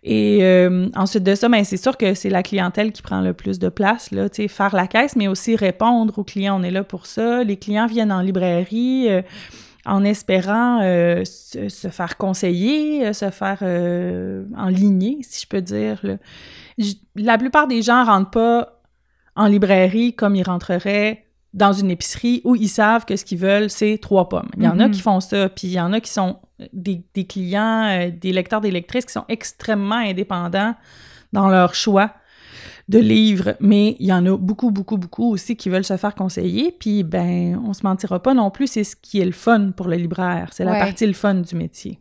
Et 0.02 0.38
euh, 0.42 0.88
ensuite 0.96 1.24
de 1.24 1.34
ça, 1.34 1.48
ben, 1.48 1.62
c'est 1.64 1.76
sûr 1.76 1.96
que 1.96 2.14
c'est 2.14 2.30
la 2.30 2.42
clientèle 2.42 2.90
qui 2.92 3.02
prend 3.02 3.20
le 3.20 3.34
plus 3.34 3.58
de 3.58 3.68
place, 3.68 4.10
là, 4.10 4.28
faire 4.48 4.74
la 4.74 4.86
caisse, 4.86 5.14
mais 5.14 5.28
aussi 5.28 5.56
répondre 5.56 6.18
aux 6.18 6.24
clients, 6.24 6.58
on 6.58 6.62
est 6.62 6.70
là 6.70 6.84
pour 6.84 7.06
ça. 7.06 7.44
Les 7.44 7.56
clients 7.56 7.86
viennent 7.86 8.12
en 8.12 8.22
librairie 8.22 9.08
euh, 9.10 9.22
en 9.84 10.02
espérant 10.04 10.80
euh, 10.82 11.24
se, 11.24 11.88
faire 11.88 12.16
conseiller, 12.16 13.12
se 13.12 13.30
faire 13.30 13.62
enligner, 14.56 15.18
si 15.22 15.42
je 15.42 15.48
peux 15.48 15.62
dire. 15.62 16.00
la 17.16 17.38
plupart 17.38 17.66
des 17.66 17.82
gens 17.82 18.04
rentrent 18.04 18.30
pas 18.30 18.82
en 19.36 19.46
librairie 19.46 20.14
comme 20.14 20.34
ils 20.34 20.42
rentreraient 20.42 21.29
dans 21.52 21.72
une 21.72 21.90
épicerie 21.90 22.42
où 22.44 22.54
ils 22.54 22.68
savent 22.68 23.04
que 23.04 23.16
ce 23.16 23.24
qu'ils 23.24 23.38
veulent, 23.38 23.70
c'est 23.70 23.98
trois 23.98 24.28
pommes. 24.28 24.50
Il 24.56 24.62
y 24.62 24.68
en 24.68 24.78
a 24.78 24.86
mhm. 24.86 24.92
qui 24.92 25.00
font 25.00 25.20
ça, 25.20 25.48
puis 25.48 25.68
il 25.68 25.72
y 25.72 25.80
en 25.80 25.92
a 25.92 26.00
qui 26.00 26.10
sont 26.10 26.38
des, 26.72 27.02
clients, 27.28 27.84
euh, 27.88 28.10
des 28.10 28.32
lecteurs, 28.32 28.60
des 28.60 28.70
lectrices 28.70 29.04
qui 29.04 29.12
sont 29.12 29.24
extrêmement 29.28 29.96
indépendants 29.96 30.74
dans 31.32 31.48
leur 31.48 31.74
choix 31.74 32.12
de 32.88 32.98
livres, 32.98 33.54
mais 33.60 33.96
il 34.00 34.06
y 34.06 34.12
en 34.12 34.26
a 34.26 34.36
beaucoup, 34.36 34.72
beaucoup, 34.72 34.96
beaucoup 34.96 35.32
aussi 35.32 35.54
qui 35.54 35.68
veulent 35.68 35.84
se 35.84 35.96
faire 35.96 36.14
conseiller, 36.14 36.74
puis 36.78 37.04
ben, 37.04 37.60
on 37.64 37.72
se 37.72 37.82
mentira 37.84 38.20
pas 38.20 38.34
non 38.34 38.50
plus, 38.50 38.66
c'est 38.66 38.82
ce 38.82 38.96
qui 38.96 39.20
est 39.20 39.24
le 39.24 39.30
fun 39.32 39.70
pour 39.70 39.86
le 39.86 39.94
libraire, 39.94 40.48
c'est 40.52 40.64
la 40.64 40.74
partie 40.74 41.06
le 41.06 41.12
fun 41.12 41.34
du 41.34 41.54
métier. 41.54 42.00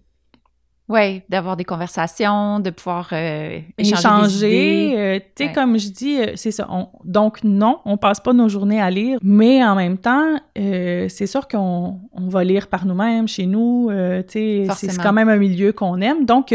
Oui, 0.89 1.21
d'avoir 1.29 1.55
des 1.55 1.65
conversations, 1.65 2.59
de 2.59 2.71
pouvoir 2.71 3.09
euh, 3.11 3.59
échanger. 3.77 3.99
échanger. 3.99 4.93
euh, 4.97 5.19
tu 5.19 5.25
sais, 5.37 5.45
Ouais. 5.49 5.53
comme 5.53 5.77
je 5.77 5.89
dis, 5.89 6.19
euh, 6.19 6.31
c'est 6.35 6.49
ça. 6.49 6.65
on- 6.71 6.87
donc, 7.05 7.43
non, 7.43 7.79
on 7.85 7.95
passe 7.97 8.19
pas 8.19 8.33
nos 8.33 8.49
journées 8.49 8.81
à 8.81 8.89
lire, 8.89 9.19
mais 9.21 9.63
en 9.63 9.75
même 9.75 9.99
temps, 9.99 10.39
euh, 10.57 11.07
c'est 11.07 11.27
sûr 11.27 11.47
qu'on 11.47 11.99
on 12.11 12.27
va 12.27 12.43
lire 12.43 12.67
par 12.67 12.87
nous-mêmes 12.87 13.27
chez 13.27 13.45
nous. 13.45 13.89
euh, 13.91 14.23
tu 14.23 14.65
sais, 14.67 14.67
c'est- 14.75 14.97
quand 15.01 15.13
même 15.13 15.29
un 15.29 15.37
milieu 15.37 15.73
qu'on 15.73 16.01
aime. 16.01 16.25
Donc, 16.25 16.51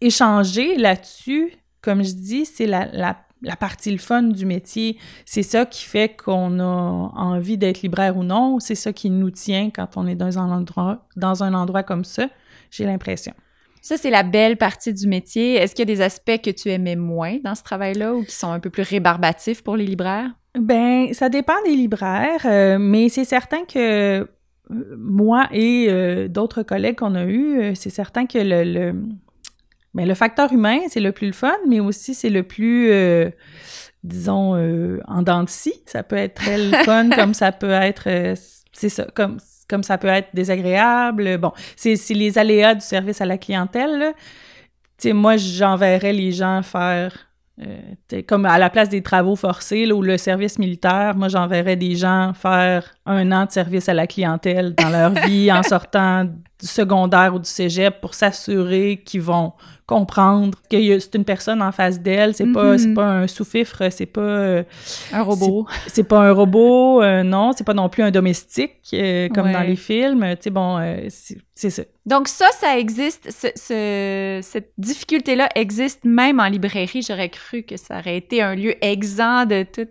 échanger 0.00 0.76
là-dessus, 0.76 1.52
comme 1.80 2.02
je 2.02 2.12
dis, 2.12 2.44
c'est 2.44 2.66
la, 2.66 2.86
la, 2.92 3.16
la 3.42 3.56
partie 3.56 3.90
le 3.90 3.98
fun 3.98 4.22
du 4.24 4.46
métier. 4.46 4.98
C'est 5.24 5.42
ça 5.42 5.66
qui 5.66 5.84
fait 5.84 6.16
qu'on 6.16 6.58
a 6.60 6.64
envie 6.64 7.58
d'être 7.58 7.82
libraire 7.82 8.16
ou 8.16 8.24
non. 8.24 8.58
C'est 8.60 8.74
ça 8.74 8.92
qui 8.92 9.10
nous 9.10 9.30
tient 9.30 9.70
quand 9.70 9.96
on 9.96 10.06
est 10.06 10.14
dans 10.14 10.38
un 10.38 10.50
endroit, 10.50 11.06
dans 11.16 11.42
un 11.42 11.54
endroit 11.54 11.82
comme 11.82 12.04
ça, 12.04 12.26
j'ai 12.70 12.84
l'impression. 12.84 13.32
Ça, 13.84 13.98
c'est 13.98 14.08
la 14.08 14.22
belle 14.22 14.56
partie 14.56 14.94
du 14.94 15.06
métier. 15.06 15.56
Est-ce 15.56 15.74
qu'il 15.74 15.86
y 15.86 15.92
a 15.92 15.94
des 15.94 16.00
aspects 16.00 16.40
que 16.42 16.50
tu 16.50 16.70
aimais 16.70 16.96
moins 16.96 17.36
dans 17.44 17.54
ce 17.54 17.62
travail-là 17.62 18.14
ou 18.14 18.24
qui 18.24 18.34
sont 18.34 18.50
un 18.50 18.58
peu 18.58 18.70
plus 18.70 18.82
rébarbatifs 18.82 19.62
pour 19.62 19.76
les 19.76 19.84
libraires? 19.84 20.30
Ben, 20.58 21.12
ça 21.12 21.28
dépend 21.28 21.62
des 21.66 21.74
libraires, 21.74 22.46
euh, 22.46 22.78
mais 22.80 23.10
c'est 23.10 23.26
certain 23.26 23.66
que 23.66 24.20
euh, 24.20 24.26
moi 24.96 25.48
et 25.52 25.88
euh, 25.90 26.28
d'autres 26.28 26.62
collègues 26.62 26.96
qu'on 26.96 27.14
a 27.14 27.26
eus, 27.26 27.74
c'est 27.74 27.90
certain 27.90 28.24
que 28.24 28.38
le, 28.38 28.64
le, 28.64 28.92
ben, 29.92 30.08
le 30.08 30.14
facteur 30.14 30.50
humain, 30.54 30.78
c'est 30.88 31.00
le 31.00 31.12
plus 31.12 31.26
le 31.26 31.34
fun, 31.34 31.52
mais 31.68 31.80
aussi 31.80 32.14
c'est 32.14 32.30
le 32.30 32.42
plus, 32.42 32.90
euh, 32.90 33.28
disons, 34.02 34.54
en 35.06 35.20
dents 35.20 35.44
de 35.44 35.50
scie. 35.50 35.82
Ça 35.84 36.02
peut 36.02 36.16
être 36.16 36.36
très 36.36 36.56
le 36.56 36.70
fun, 36.84 37.10
comme 37.10 37.34
ça 37.34 37.52
peut 37.52 37.68
être, 37.68 38.08
c'est 38.72 38.88
ça, 38.88 39.04
comme, 39.14 39.36
comme 39.68 39.82
ça 39.82 39.98
peut 39.98 40.08
être 40.08 40.28
désagréable. 40.34 41.38
Bon, 41.38 41.52
c'est 41.76 41.96
c'est 41.96 42.14
les 42.14 42.38
aléas 42.38 42.74
du 42.74 42.80
service 42.80 43.20
à 43.20 43.26
la 43.26 43.38
clientèle. 43.38 44.14
Tu 44.98 45.08
sais, 45.08 45.12
moi, 45.12 45.36
j'enverrais 45.36 46.12
les 46.12 46.32
gens 46.32 46.62
faire 46.62 47.12
euh, 47.62 48.22
comme 48.26 48.46
à 48.46 48.58
la 48.58 48.68
place 48.68 48.88
des 48.88 49.02
travaux 49.02 49.36
forcés 49.36 49.86
là, 49.86 49.94
ou 49.94 50.02
le 50.02 50.18
service 50.18 50.58
militaire, 50.58 51.14
moi 51.14 51.28
j'enverrais 51.28 51.76
des 51.76 51.94
gens 51.94 52.32
faire 52.34 52.92
un 53.06 53.30
an 53.30 53.44
de 53.44 53.52
service 53.52 53.88
à 53.88 53.94
la 53.94 54.08
clientèle 54.08 54.74
dans 54.74 54.88
leur 54.88 55.10
vie 55.28 55.52
en 55.52 55.62
sortant 55.62 56.26
du 56.60 56.66
secondaire 56.66 57.34
ou 57.34 57.38
du 57.38 57.48
cégep 57.48 58.00
pour 58.00 58.14
s'assurer 58.14 59.02
qu'ils 59.04 59.22
vont 59.22 59.52
comprendre 59.86 60.56
que 60.70 60.98
c'est 60.98 61.14
une 61.14 61.24
personne 61.24 61.60
en 61.60 61.72
face 61.72 62.00
d'elle, 62.00 62.34
c'est 62.34 62.46
pas 62.50 62.78
c'est 62.78 62.94
pas 62.94 63.04
un 63.06 63.26
sous-fifre, 63.26 63.82
c'est 63.90 64.06
pas 64.06 64.20
euh, 64.22 64.62
Un 65.12 65.22
robot. 65.22 65.66
c'est 65.88 66.04
pas 66.04 66.20
un 66.20 66.32
robot, 66.32 67.02
euh, 67.02 67.22
non, 67.22 67.52
c'est 67.54 67.64
pas 67.64 67.74
non 67.74 67.88
plus 67.90 68.02
un 68.02 68.10
domestique 68.10 68.72
euh, 68.94 69.28
comme 69.28 69.46
Ouais. 69.46 69.52
dans 69.52 69.60
les 69.60 69.76
films, 69.76 70.24
tu 70.36 70.44
sais 70.44 70.50
bon 70.50 70.78
euh, 70.78 71.08
c'est 71.54 71.70
ça. 71.70 71.82
Donc 72.06 72.28
ça, 72.28 72.46
ça 72.58 72.78
existe, 72.78 73.30
ce- 73.30 73.52
ce- 73.56 74.40
cette 74.42 74.72
difficulté-là 74.78 75.48
existe 75.54 76.04
même 76.04 76.40
en 76.40 76.46
librairie. 76.48 77.02
J'aurais 77.06 77.28
cru 77.30 77.62
que 77.62 77.76
ça 77.76 77.98
aurait 77.98 78.16
été 78.16 78.42
un 78.42 78.54
lieu 78.54 78.74
exempt 78.84 79.46
de 79.46 79.64
tout. 79.64 79.88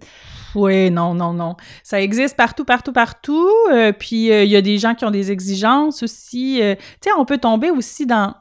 Oui, 0.56 0.92
non, 0.92 1.14
non, 1.14 1.34
non. 1.34 1.56
Ça 1.84 2.02
existe 2.02 2.38
partout, 2.38 2.66
partout, 2.66 2.94
partout. 2.94 3.50
Euh, 3.72 3.92
puis 3.92 4.32
euh, 4.32 4.44
il 4.44 4.52
y 4.52 4.56
a 4.56 4.62
des 4.62 4.78
gens 4.78 4.94
qui 4.96 5.06
ont 5.06 5.12
des 5.12 5.32
exigences 5.32 6.04
aussi. 6.04 6.62
Euh, 6.62 6.76
tu 6.76 7.10
sais, 7.10 7.12
on 7.18 7.26
peut 7.26 7.38
tomber 7.38 7.72
aussi 7.72 8.06
dans. 8.06 8.36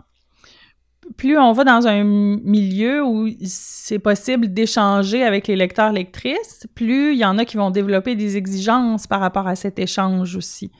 Plus 1.16 1.36
on 1.36 1.52
va 1.52 1.64
dans 1.64 1.86
un 1.86 2.04
milieu 2.04 3.04
où 3.04 3.28
c'est 3.44 3.98
possible 3.98 4.52
d'échanger 4.52 5.24
avec 5.24 5.46
les 5.46 5.56
lecteurs, 5.56 5.92
lectrices, 5.92 6.66
plus 6.74 7.12
il 7.12 7.18
y 7.18 7.24
en 7.24 7.38
a 7.38 7.44
qui 7.44 7.56
vont 7.56 7.70
développer 7.70 8.14
des 8.14 8.36
exigences 8.36 9.06
par 9.06 9.20
rapport 9.20 9.46
à 9.46 9.56
cet 9.56 9.78
échange 9.78 10.36
aussi. 10.36 10.70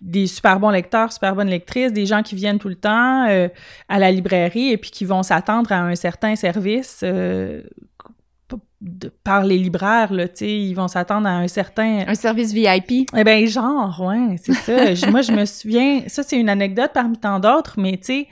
Des 0.00 0.26
super 0.26 0.58
bons 0.58 0.70
lecteurs, 0.70 1.12
super 1.12 1.34
bonnes 1.36 1.50
lectrices, 1.50 1.92
des 1.92 2.06
gens 2.06 2.22
qui 2.22 2.34
viennent 2.34 2.58
tout 2.58 2.68
le 2.68 2.76
temps 2.76 3.26
à 3.88 3.98
la 3.98 4.10
librairie 4.10 4.70
et 4.70 4.78
puis 4.78 4.90
qui 4.90 5.04
vont 5.04 5.22
s'attendre 5.22 5.70
à 5.70 5.80
un 5.80 5.94
certain 5.94 6.34
service 6.34 7.04
de- 8.80 9.08
par 9.24 9.44
les 9.44 9.58
libraires, 9.58 10.12
là, 10.12 10.28
tu 10.28 10.36
sais, 10.36 10.50
ils 10.60 10.74
vont 10.74 10.88
s'attendre 10.88 11.26
à 11.26 11.32
un 11.32 11.48
certain... 11.48 12.04
Un 12.06 12.14
service 12.14 12.52
VIP. 12.52 13.08
Eh 13.16 13.24
bien, 13.24 13.44
genre, 13.46 14.00
ouais, 14.00 14.36
c'est 14.42 14.54
ça. 14.54 15.10
Moi, 15.10 15.22
je 15.22 15.32
me 15.32 15.44
souviens, 15.44 16.02
ça, 16.06 16.22
c'est 16.22 16.38
une 16.38 16.48
anecdote 16.48 16.90
parmi 16.94 17.18
tant 17.18 17.40
d'autres, 17.40 17.74
mais 17.78 17.96
tu 17.98 18.26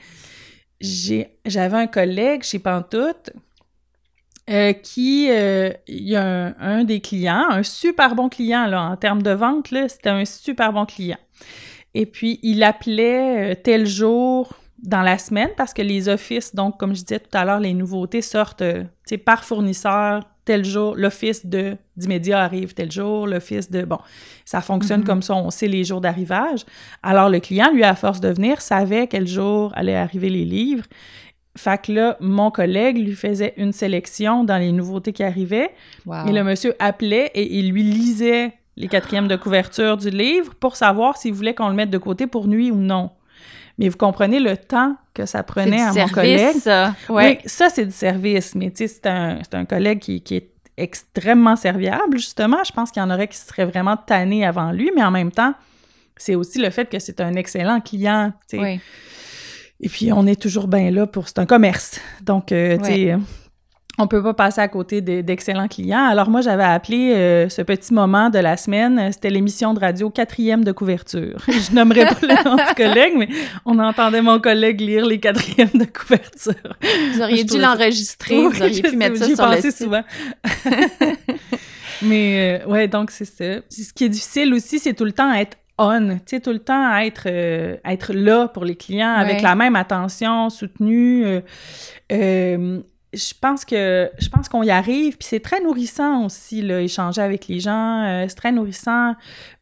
sais, 0.81 1.29
j'avais 1.45 1.77
un 1.77 1.87
collègue 1.87 2.43
chez 2.43 2.59
Pantoute 2.59 3.31
euh, 4.49 4.73
qui, 4.73 5.27
euh, 5.29 5.71
il 5.87 6.07
y 6.07 6.15
a 6.15 6.23
un, 6.25 6.55
un 6.59 6.83
des 6.83 7.01
clients, 7.01 7.45
un 7.49 7.63
super 7.63 8.15
bon 8.15 8.29
client, 8.29 8.65
là, 8.67 8.81
en 8.83 8.95
termes 8.95 9.21
de 9.21 9.31
vente, 9.31 9.71
là, 9.71 9.89
c'était 9.89 10.09
un 10.09 10.23
super 10.25 10.71
bon 10.71 10.85
client. 10.85 11.17
Et 11.93 12.05
puis, 12.05 12.39
il 12.43 12.63
appelait 12.63 13.51
euh, 13.51 13.55
tel 13.61 13.85
jour 13.85 14.53
dans 14.83 15.01
la 15.01 15.17
semaine 15.17 15.49
parce 15.57 15.73
que 15.73 15.81
les 15.81 16.07
offices, 16.09 16.53
donc, 16.55 16.77
comme 16.79 16.95
je 16.95 17.01
disais 17.03 17.19
tout 17.19 17.35
à 17.35 17.45
l'heure, 17.45 17.59
les 17.59 17.73
nouveautés 17.73 18.21
sortent, 18.21 18.61
euh, 18.61 18.83
par 19.25 19.43
fournisseur, 19.43 20.23
tel 20.45 20.63
jour, 20.63 20.95
l'office 20.95 21.45
de 21.45 21.75
d'immédiat 21.97 22.39
arrive 22.41 22.73
tel 22.73 22.91
jour, 22.91 23.27
l'office 23.27 23.69
de... 23.69 23.83
Bon, 23.83 23.97
ça 24.45 24.61
fonctionne 24.61 25.01
Mhm. 25.01 25.05
comme 25.07 25.21
ça, 25.21 25.35
on 25.35 25.49
sait 25.49 25.67
les 25.67 25.83
jours 25.83 25.99
d'arrivage. 25.99 26.63
Alors, 27.03 27.29
le 27.29 27.39
client, 27.39 27.69
lui, 27.73 27.83
à 27.83 27.95
force 27.95 28.21
de 28.21 28.29
venir, 28.29 28.61
savait 28.61 29.07
quel 29.07 29.27
jour 29.27 29.71
allaient 29.75 29.95
arriver 29.95 30.29
les 30.29 30.45
livres. 30.45 30.85
Fait 31.57 31.81
que 31.81 31.91
là, 31.91 32.17
mon 32.21 32.51
collègue 32.51 32.97
lui 32.97 33.15
faisait 33.15 33.55
une 33.57 33.73
sélection 33.73 34.43
dans 34.43 34.57
les 34.59 34.71
nouveautés 34.71 35.11
qui 35.11 35.23
arrivaient. 35.23 35.71
Wow. 36.05 36.27
Et 36.27 36.31
le 36.31 36.43
monsieur 36.43 36.75
appelait 36.79 37.31
et 37.33 37.57
il 37.57 37.71
lui 37.71 37.81
lisait 37.83 38.53
les 38.77 38.87
quatrièmes 38.87 39.27
de 39.27 39.35
couverture 39.35 39.97
du 39.97 40.11
livre 40.11 40.53
pour 40.53 40.75
savoir 40.75 41.17
s'il 41.17 41.33
voulait 41.33 41.55
qu'on 41.55 41.67
le 41.69 41.73
mette 41.73 41.89
de 41.89 41.97
côté 41.97 42.27
pour 42.27 42.47
nuit 42.47 42.69
ou 42.69 42.75
non. 42.77 43.09
Mais 43.77 43.89
vous 43.89 43.97
comprenez 43.97 44.39
le 44.39 44.57
temps 44.57 44.95
que 45.13 45.25
ça 45.25 45.43
prenait 45.43 45.81
à 45.81 45.93
mon 45.93 46.07
collègue? 46.07 46.55
ça. 46.57 46.95
Ouais. 47.09 47.39
Oui, 47.43 47.49
ça, 47.49 47.69
c'est 47.69 47.85
du 47.85 47.91
service. 47.91 48.55
Mais 48.55 48.71
tu 48.71 48.77
sais, 48.77 48.87
c'est 48.87 49.05
un, 49.07 49.39
un 49.53 49.65
collègue 49.65 49.99
qui, 49.99 50.21
qui 50.21 50.35
est 50.35 50.49
extrêmement 50.77 51.55
serviable, 51.55 52.17
justement. 52.17 52.63
Je 52.63 52.71
pense 52.71 52.91
qu'il 52.91 53.01
y 53.01 53.05
en 53.05 53.09
aurait 53.11 53.27
qui 53.27 53.37
seraient 53.37 53.65
vraiment 53.65 53.97
tannés 53.97 54.45
avant 54.45 54.71
lui, 54.71 54.91
mais 54.95 55.03
en 55.03 55.11
même 55.11 55.31
temps, 55.31 55.53
c'est 56.15 56.35
aussi 56.35 56.59
le 56.59 56.69
fait 56.69 56.89
que 56.89 56.99
c'est 56.99 57.21
un 57.21 57.33
excellent 57.35 57.79
client. 57.81 58.31
tu 58.49 58.57
sais. 58.57 58.63
Oui. 58.63 58.79
Et 59.79 59.89
puis, 59.89 60.11
on 60.11 60.25
est 60.25 60.41
toujours 60.41 60.67
bien 60.67 60.89
là 60.89 61.05
pour... 61.05 61.27
C'est 61.27 61.37
un 61.37 61.45
commerce. 61.45 61.99
Donc, 62.21 62.51
euh, 62.51 62.77
tu 62.79 62.85
sais, 62.85 63.17
on 63.99 64.07
peut 64.07 64.21
pas 64.21 64.33
passer 64.35 64.61
à 64.61 64.67
côté 64.67 65.01
de- 65.01 65.21
d'excellents 65.21 65.67
clients. 65.67 66.05
Alors, 66.05 66.29
moi, 66.29 66.41
j'avais 66.41 66.63
appelé 66.63 67.13
euh, 67.15 67.49
ce 67.49 67.61
petit 67.63 67.93
moment 67.93 68.29
de 68.29 68.37
la 68.39 68.55
semaine, 68.57 69.11
c'était 69.11 69.29
l'émission 69.31 69.73
de 69.73 69.79
radio 69.79 70.09
quatrième 70.09 70.63
de 70.63 70.71
couverture. 70.71 71.43
Je 71.47 71.73
nommerai 71.73 72.05
pas 72.05 72.15
le 72.21 72.43
nom 72.45 72.55
du 72.55 72.73
collègue, 72.75 73.13
mais 73.17 73.27
on 73.65 73.79
entendait 73.79 74.21
mon 74.21 74.39
collègue 74.39 74.81
lire 74.81 75.05
les 75.05 75.19
quatrièmes 75.19 75.69
de 75.73 75.85
couverture. 75.85 76.53
Vous 77.13 77.21
auriez 77.21 77.43
dû 77.43 77.57
l'enregistrer, 77.59 78.37
Oui, 78.37 78.53
vous 78.53 78.61
auriez 78.61 78.81
pu 78.83 78.95
mettre 78.95 79.17
ça 79.17 79.25
sur 79.25 79.45
le 79.47 79.55
pensé 79.55 79.71
site. 79.71 79.83
souvent. 79.83 80.03
Mais 82.03 82.61
euh, 82.63 82.67
ouais, 82.69 82.87
donc 82.87 83.09
c'est 83.11 83.25
ça. 83.25 83.61
Ce 83.69 83.91
qui 83.93 84.03
est 84.05 84.09
difficile 84.09 84.53
aussi, 84.53 84.77
c'est 84.79 84.93
tout 84.93 85.05
le 85.05 85.11
temps 85.13 85.33
être 85.33 85.57
on, 85.79 86.15
tu 86.17 86.21
sais, 86.25 86.39
tout 86.39 86.51
le 86.51 86.57
temps 86.59 86.95
être, 86.97 87.23
euh, 87.27 87.75
être 87.85 88.11
là 88.11 88.47
pour 88.47 88.65
les 88.65 88.75
clients 88.75 89.13
avec 89.13 89.37
Ouais. 89.37 89.43
la 89.43 89.53
même 89.53 89.75
attention 89.75 90.49
soutenue. 90.49 91.23
euh, 91.23 91.41
euh, 92.11 92.79
je 93.13 93.33
pense 93.39 93.63
que 93.65 94.09
je 94.19 94.29
pense 94.29 94.49
qu'on 94.49 94.63
y 94.63 94.69
arrive, 94.69 95.17
puis 95.17 95.27
c'est 95.27 95.39
très 95.39 95.61
nourrissant 95.61 96.25
aussi, 96.25 96.61
là, 96.61 96.81
échanger 96.81 97.21
avec 97.21 97.47
les 97.47 97.59
gens. 97.59 98.03
euh, 98.03 98.25
c'est 98.27 98.35
très 98.35 98.51
nourrissant 98.51 99.15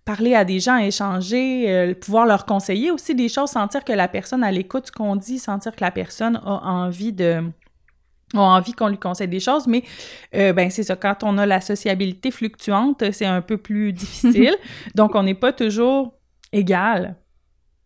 parler 0.05 0.35
à 0.35 0.45
des 0.45 0.59
gens, 0.59 0.77
échanger, 0.77 1.65
euh, 1.67 1.93
pouvoir 1.95 2.25
leur 2.27 2.45
conseiller 2.45 2.91
aussi 2.91 3.15
des 3.15 3.27
choses, 3.27 3.49
sentir 3.49 3.83
que 3.83 3.91
la 3.91 4.07
personne 4.07 4.43
à 4.43 4.51
l'écoute 4.51 4.87
ce 4.87 4.91
qu'on 4.91 5.15
dit, 5.15 5.39
sentir 5.39 5.75
que 5.75 5.81
la 5.81 5.91
personne 5.91 6.39
a 6.45 6.61
envie 6.63 7.11
de 7.11 7.43
a 8.33 8.39
envie 8.39 8.73
qu'on 8.73 8.87
lui 8.87 8.97
conseille 8.97 9.27
des 9.27 9.39
choses, 9.39 9.67
mais 9.67 9.83
euh, 10.35 10.51
ben 10.51 10.69
c'est 10.69 10.83
ça, 10.83 10.95
quand 10.95 11.23
on 11.23 11.37
a 11.37 11.45
la 11.45 11.61
sociabilité 11.61 12.31
fluctuante, 12.31 13.11
c'est 13.11 13.25
un 13.25 13.41
peu 13.41 13.57
plus 13.57 13.93
difficile. 13.93 14.55
Donc, 14.95 15.15
on 15.15 15.23
n'est 15.23 15.35
pas 15.35 15.53
toujours 15.53 16.13
égal. 16.51 17.15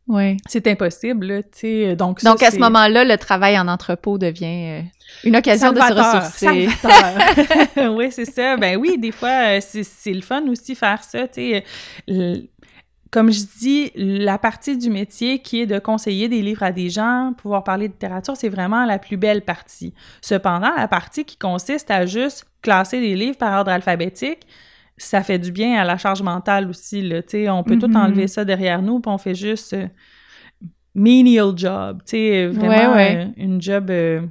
Oui. 0.09 0.37
C'est 0.47 0.65
impossible, 0.65 1.43
tu 1.43 1.59
sais. 1.59 1.95
Donc, 1.95 2.19
ça, 2.19 2.31
Donc, 2.31 2.41
à 2.41 2.49
ce 2.49 2.57
moment-là, 2.57 3.03
le 3.03 3.17
travail 3.17 3.59
en 3.59 3.67
entrepôt 3.67 4.17
devient 4.17 4.79
euh, 4.79 4.81
une 5.23 5.37
occasion 5.37 5.71
de 5.71 5.79
se 5.79 5.93
ressourcer. 5.93 6.69
oui, 7.95 8.11
c'est 8.11 8.25
ça. 8.25 8.57
Ben 8.57 8.75
oui, 8.75 8.97
des 8.97 9.11
fois, 9.11 9.57
euh, 9.57 9.59
c'est 9.61 10.13
le 10.13 10.21
fun 10.21 10.41
aussi 10.47 10.73
faire 10.73 11.03
ça, 11.03 11.27
tu 11.27 11.61
sais. 12.07 12.49
Comme 13.11 13.31
je 13.31 13.41
dis, 13.59 13.91
la 13.95 14.37
partie 14.39 14.77
du 14.77 14.89
métier 14.89 15.39
qui 15.39 15.61
est 15.61 15.65
de 15.67 15.79
conseiller 15.79 16.27
des 16.27 16.41
livres 16.41 16.63
à 16.63 16.71
des 16.71 16.89
gens, 16.89 17.33
pouvoir 17.37 17.63
parler 17.63 17.87
de 17.87 17.93
littérature, 17.93 18.35
c'est 18.35 18.49
vraiment 18.49 18.85
la 18.85 18.99
plus 18.99 19.17
belle 19.17 19.43
partie. 19.43 19.93
Cependant, 20.21 20.71
la 20.75 20.87
partie 20.87 21.25
qui 21.25 21.37
consiste 21.37 21.89
à 21.89 22.05
juste 22.05 22.45
classer 22.61 22.99
des 22.99 23.15
livres 23.15 23.37
par 23.37 23.59
ordre 23.59 23.71
alphabétique, 23.71 24.45
ça 24.99 25.23
fait 25.23 25.39
du 25.39 25.51
bien 25.51 25.79
à 25.81 25.85
la 25.85 25.97
charge 25.97 26.21
mentale 26.21 26.69
aussi, 26.69 27.01
là, 27.01 27.23
tu 27.23 27.29
sais. 27.31 27.49
On 27.49 27.63
peut 27.63 27.77
tout 27.79 27.87
Mhm. 27.87 27.95
enlever 27.95 28.27
ça 28.27 28.45
derrière 28.45 28.81
nous, 28.83 28.99
puis 28.99 29.11
on 29.11 29.17
fait 29.17 29.33
juste 29.35 29.73
euh, 29.73 29.87
menial 30.93 31.53
job, 31.57 32.01
tu 32.05 32.11
sais, 32.11 32.47
vraiment 32.47 32.93
Ouais, 32.93 33.15
ouais. 33.15 33.25
euh, 33.27 33.31
une 33.37 33.61
job 33.61 33.89
euh, 33.89 34.21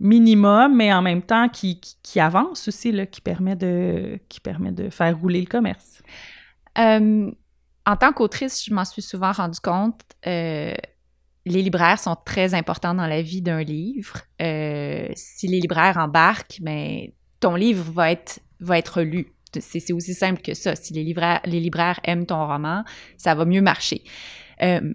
minimum, 0.00 0.76
mais 0.76 0.92
en 0.92 1.02
même 1.02 1.22
temps 1.22 1.48
qui, 1.48 1.80
qui, 1.80 1.96
qui 2.02 2.20
avance 2.20 2.68
aussi, 2.68 2.92
là, 2.92 3.06
qui 3.06 3.20
permet 3.20 3.56
de 3.56 4.18
qui 4.28 4.40
permet 4.40 4.72
de 4.72 4.90
faire 4.90 5.18
rouler 5.18 5.40
le 5.40 5.46
commerce. 5.46 6.02
Euh, 6.78 7.30
en 7.86 7.96
tant 7.96 8.12
qu'autrice, 8.12 8.64
je 8.64 8.72
m'en 8.74 8.84
suis 8.84 9.02
souvent 9.02 9.32
rendu 9.32 9.58
compte. 9.60 10.00
euh, 10.26 10.74
les 11.46 11.62
libraires 11.62 11.98
sont 11.98 12.16
très 12.26 12.52
importants 12.52 12.92
dans 12.94 13.06
la 13.06 13.22
vie 13.22 13.40
d'un 13.40 13.62
livre. 13.62 14.18
Euh, 14.42 15.08
si 15.14 15.46
les 15.48 15.60
libraires 15.60 15.96
embarquent, 15.96 16.58
mais 16.60 17.14
ton 17.40 17.54
livre 17.54 17.90
va 17.90 18.10
être, 18.12 18.40
va 18.60 18.76
être 18.76 19.00
lu. 19.00 19.28
C'est 19.60 19.92
aussi 19.92 20.14
simple 20.14 20.42
que 20.42 20.54
ça. 20.54 20.76
Si 20.76 20.92
les 20.92 21.04
libraires, 21.04 22.00
aiment 22.04 22.26
ton 22.26 22.46
roman, 22.46 22.84
ça 23.16 23.34
va 23.34 23.44
mieux 23.44 23.62
marcher. 23.62 24.02
Euh, 24.62 24.92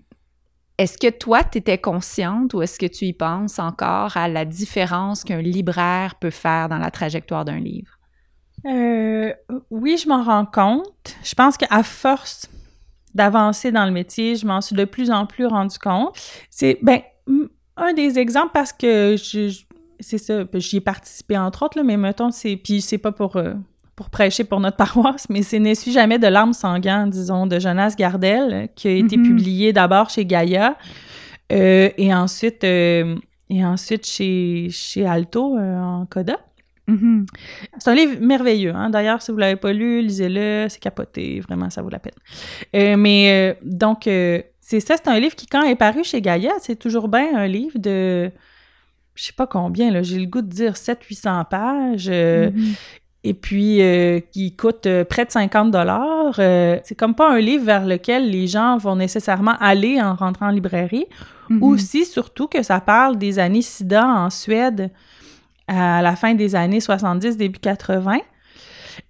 est-ce 0.77 0.97
que 0.97 1.09
toi, 1.09 1.43
tu 1.43 1.59
étais 1.59 1.77
consciente 1.77 2.53
ou 2.53 2.61
est-ce 2.61 2.79
que 2.79 2.85
tu 2.85 3.05
y 3.05 3.13
penses 3.13 3.59
encore 3.59 4.17
à 4.17 4.27
la 4.27 4.45
différence 4.45 5.23
qu'un 5.23 5.41
libraire 5.41 6.15
peut 6.15 6.31
faire 6.31 6.67
dans 6.67 6.79
la 6.79 6.91
trajectoire 6.91 7.45
d'un 7.45 7.59
livre? 7.59 7.99
Euh, 8.65 9.33
oui, 9.69 9.97
je 9.97 10.07
m'en 10.07 10.23
rends 10.23 10.45
compte. 10.45 11.15
Je 11.23 11.35
pense 11.35 11.57
qu'à 11.57 11.83
force 11.83 12.49
d'avancer 13.13 13.71
dans 13.71 13.85
le 13.85 13.91
métier, 13.91 14.35
je 14.35 14.47
m'en 14.47 14.61
suis 14.61 14.75
de 14.75 14.85
plus 14.85 15.11
en 15.11 15.25
plus 15.25 15.45
rendu 15.45 15.77
compte. 15.77 16.17
C'est, 16.49 16.79
ben, 16.81 17.01
un 17.77 17.93
des 17.93 18.17
exemples 18.19 18.51
parce 18.53 18.73
que 18.73 19.15
c'est 19.99 20.17
ça, 20.17 20.43
j'y 20.55 20.77
ai 20.77 20.81
participé 20.81 21.37
entre 21.37 21.63
autres, 21.63 21.81
mais 21.81 21.97
mettons, 21.97 22.31
c'est, 22.31 22.55
puis 22.57 22.81
c'est 22.81 22.97
pas 22.97 23.11
pour, 23.11 23.35
euh, 23.35 23.53
pour 23.95 24.09
prêcher 24.09 24.43
pour 24.43 24.59
notre 24.59 24.77
paroisse, 24.77 25.27
mais 25.29 25.43
c'est 25.43 25.59
Ne 25.59 25.73
suis 25.73 25.91
jamais 25.91 26.19
de 26.19 26.27
larmes 26.27 26.53
sanguin, 26.53 27.07
disons, 27.07 27.47
de 27.47 27.59
Jonas 27.59 27.95
Gardel, 27.97 28.69
qui 28.75 28.87
a 28.87 28.91
été 28.91 29.17
mm-hmm. 29.17 29.23
publié 29.23 29.73
d'abord 29.73 30.09
chez 30.09 30.25
Gaïa 30.25 30.77
euh, 31.51 31.89
et 31.97 32.13
ensuite, 32.13 32.63
et 32.63 33.15
ensuite 33.49 34.05
chez, 34.05 34.69
chez 34.71 35.05
Alto 35.05 35.57
en 35.57 36.05
Coda. 36.09 36.37
Mm-hmm. 36.87 37.25
C'est 37.77 37.89
un 37.89 37.95
livre 37.95 38.17
merveilleux. 38.19 38.73
Hein. 38.75 38.89
D'ailleurs, 38.89 39.21
si 39.21 39.31
vous 39.31 39.37
ne 39.37 39.41
l'avez 39.41 39.55
pas 39.55 39.71
lu, 39.71 40.01
lisez-le. 40.01 40.67
C'est 40.69 40.79
capoté. 40.79 41.39
Vraiment, 41.39 41.69
ça 41.69 41.81
vaut 41.81 41.89
la 41.89 41.99
peine. 41.99 42.13
Euh, 42.75 42.97
mais 42.97 43.53
euh, 43.53 43.59
donc, 43.63 44.07
euh, 44.07 44.41
c'est 44.59 44.79
ça. 44.79 44.95
C'est 44.97 45.07
un 45.07 45.19
livre 45.19 45.35
qui, 45.35 45.47
quand 45.47 45.63
est 45.63 45.75
paru 45.75 46.03
chez 46.03 46.21
Gaïa, 46.21 46.53
c'est 46.59 46.77
toujours 46.77 47.07
bien 47.07 47.35
un 47.35 47.47
livre 47.47 47.77
de. 47.77 48.31
Je 49.15 49.25
sais 49.25 49.33
pas 49.33 49.45
combien, 49.45 50.01
j'ai 50.01 50.17
le 50.17 50.25
goût 50.25 50.41
de 50.41 50.47
dire 50.47 50.73
700-800 50.73 51.47
pages. 51.47 52.09
Mm-hmm. 52.09 52.75
Et 53.23 53.33
puis, 53.33 53.79
qui 54.31 54.53
coûte 54.55 54.87
près 55.09 55.23
de 55.23 55.31
50 55.31 55.71
dollars. 55.71 56.35
c'est 56.35 56.95
comme 56.97 57.15
pas 57.15 57.31
un 57.31 57.39
livre 57.39 57.63
vers 57.63 57.85
lequel 57.85 58.29
les 58.29 58.47
gens 58.47 58.77
vont 58.77 58.97
nécessairement 58.97 59.55
aller 59.61 60.01
en 60.01 60.13
rentrant 60.13 60.47
en 60.47 60.51
librairie. 60.51 61.05
Mm-hmm. 61.49 61.63
Aussi, 61.63 62.05
surtout 62.05 62.47
que 62.47 62.63
ça 62.63 62.79
parle 62.79 63.17
des 63.17 63.39
années 63.39 63.61
SIDA 63.61 64.05
en 64.05 64.29
Suède 64.29 64.91
à 65.67 66.01
la 66.01 66.15
fin 66.15 66.33
des 66.33 66.55
années 66.55 66.79
70, 66.79 67.37
début 67.37 67.59
80. 67.59 68.17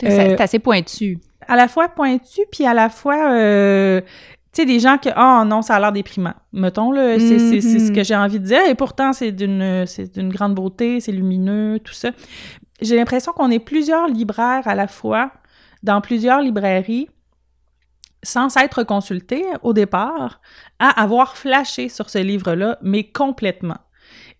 C'est 0.01 0.41
assez 0.41 0.59
pointu. 0.59 1.19
À 1.47 1.55
la 1.55 1.67
fois 1.67 1.89
pointu, 1.89 2.41
puis 2.51 2.65
à 2.65 2.73
la 2.73 2.89
fois, 2.89 3.31
euh, 3.31 4.01
tu 4.01 4.61
sais, 4.61 4.65
des 4.65 4.79
gens 4.79 4.97
que, 4.97 5.09
oh 5.09 5.45
non, 5.45 5.61
ça 5.61 5.75
a 5.75 5.79
l'air 5.79 5.91
déprimant. 5.91 6.33
Mettons, 6.53 6.91
là, 6.91 7.19
c'est 7.19 7.39
ce 7.39 7.55
mm-hmm. 7.55 7.95
que 7.95 8.03
j'ai 8.03 8.15
envie 8.15 8.39
de 8.39 8.45
dire. 8.45 8.65
Et 8.69 8.75
pourtant, 8.75 9.13
c'est 9.13 9.31
d'une 9.31 9.85
grande 10.29 10.55
beauté, 10.55 10.99
c'est 10.99 11.11
lumineux, 11.11 11.79
tout 11.79 11.93
ça. 11.93 12.11
J'ai 12.83 12.97
l'impression 12.97 13.31
qu'on 13.31 13.49
est 13.49 13.59
plusieurs 13.59 14.07
libraires 14.07 14.67
à 14.67 14.75
la 14.75 14.87
fois 14.87 15.31
dans 15.81 16.01
plusieurs 16.01 16.41
librairies 16.41 17.09
sans 18.23 18.49
s'être 18.49 18.83
consultés 18.83 19.43
au 19.63 19.73
départ, 19.73 20.39
à 20.79 21.01
avoir 21.01 21.35
flashé 21.35 21.89
sur 21.89 22.09
ce 22.09 22.19
livre-là, 22.19 22.77
mais 22.81 23.03
complètement 23.03 23.79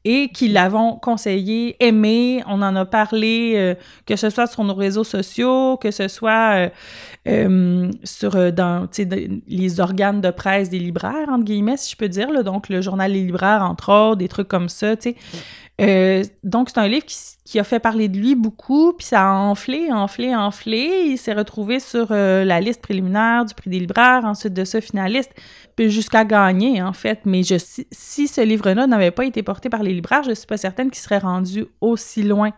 et 0.05 0.29
qui 0.29 0.49
l'avons 0.49 0.97
conseillé, 0.97 1.77
aimé. 1.79 2.43
On 2.47 2.61
en 2.61 2.75
a 2.75 2.85
parlé, 2.85 3.53
euh, 3.55 3.75
que 4.05 4.15
ce 4.15 4.29
soit 4.29 4.47
sur 4.47 4.63
nos 4.63 4.73
réseaux 4.73 5.05
sociaux, 5.05 5.77
que 5.77 5.91
ce 5.91 6.07
soit 6.07 6.55
euh, 6.55 6.69
euh, 7.27 7.91
sur 8.03 8.51
dans, 8.51 8.87
les 9.47 9.79
organes 9.79 10.19
de 10.19 10.31
presse 10.31 10.69
des 10.69 10.79
libraires, 10.79 11.29
entre 11.29 11.45
guillemets, 11.45 11.77
si 11.77 11.91
je 11.91 11.95
peux 11.95 12.09
dire. 12.09 12.43
Donc, 12.43 12.69
le 12.69 12.81
journal 12.81 13.13
Les 13.13 13.23
libraires, 13.23 13.63
entre 13.63 13.93
autres, 13.93 14.17
des 14.17 14.27
trucs 14.27 14.49
comme 14.49 14.69
ça. 14.69 14.95
sais. 14.99 15.15
Euh, 15.83 16.23
donc, 16.43 16.69
c'est 16.69 16.79
un 16.79 16.87
livre 16.87 17.05
qui, 17.05 17.59
a 17.59 17.63
fait 17.63 17.79
parler 17.79 18.07
de 18.07 18.17
lui 18.17 18.35
beaucoup, 18.35 18.93
puis 18.93 19.05
ça 19.05 19.29
a 19.29 19.33
enflé, 19.33 19.91
enflé, 19.91 20.35
enflé. 20.35 21.07
Il 21.07 21.17
s'est 21.17 21.33
retrouvé 21.33 21.79
sur 21.79 22.07
euh, 22.11 22.45
la 22.45 22.61
liste 22.61 22.81
préliminaire 22.81 23.45
du 23.45 23.53
prix 23.53 23.69
des 23.69 23.79
libraires, 23.79 24.21
ensuite 24.23 24.53
de 24.53 24.63
ça, 24.63 24.79
finaliste, 24.81 25.31
puis 25.75 25.89
jusqu'à 25.89 26.25
gagner, 26.25 26.81
en 26.81 26.93
fait. 26.93 27.21
Mais 27.25 27.43
je, 27.43 27.55
si, 27.57 28.27
ce 28.27 28.41
livre-là 28.41 28.87
n'avait 28.87 29.11
pas 29.11 29.25
été 29.25 29.43
porté 29.43 29.69
par 29.69 29.83
les 29.83 29.93
libraires, 29.93 30.23
je 30.23 30.29
ne 30.29 30.35
suis 30.35 30.47
pas 30.47 30.57
certaine 30.57 30.89
qu'il 30.89 31.01
serait 31.01 31.19
rendu 31.19 31.65
aussi 31.81 32.23
loin. 32.23 32.51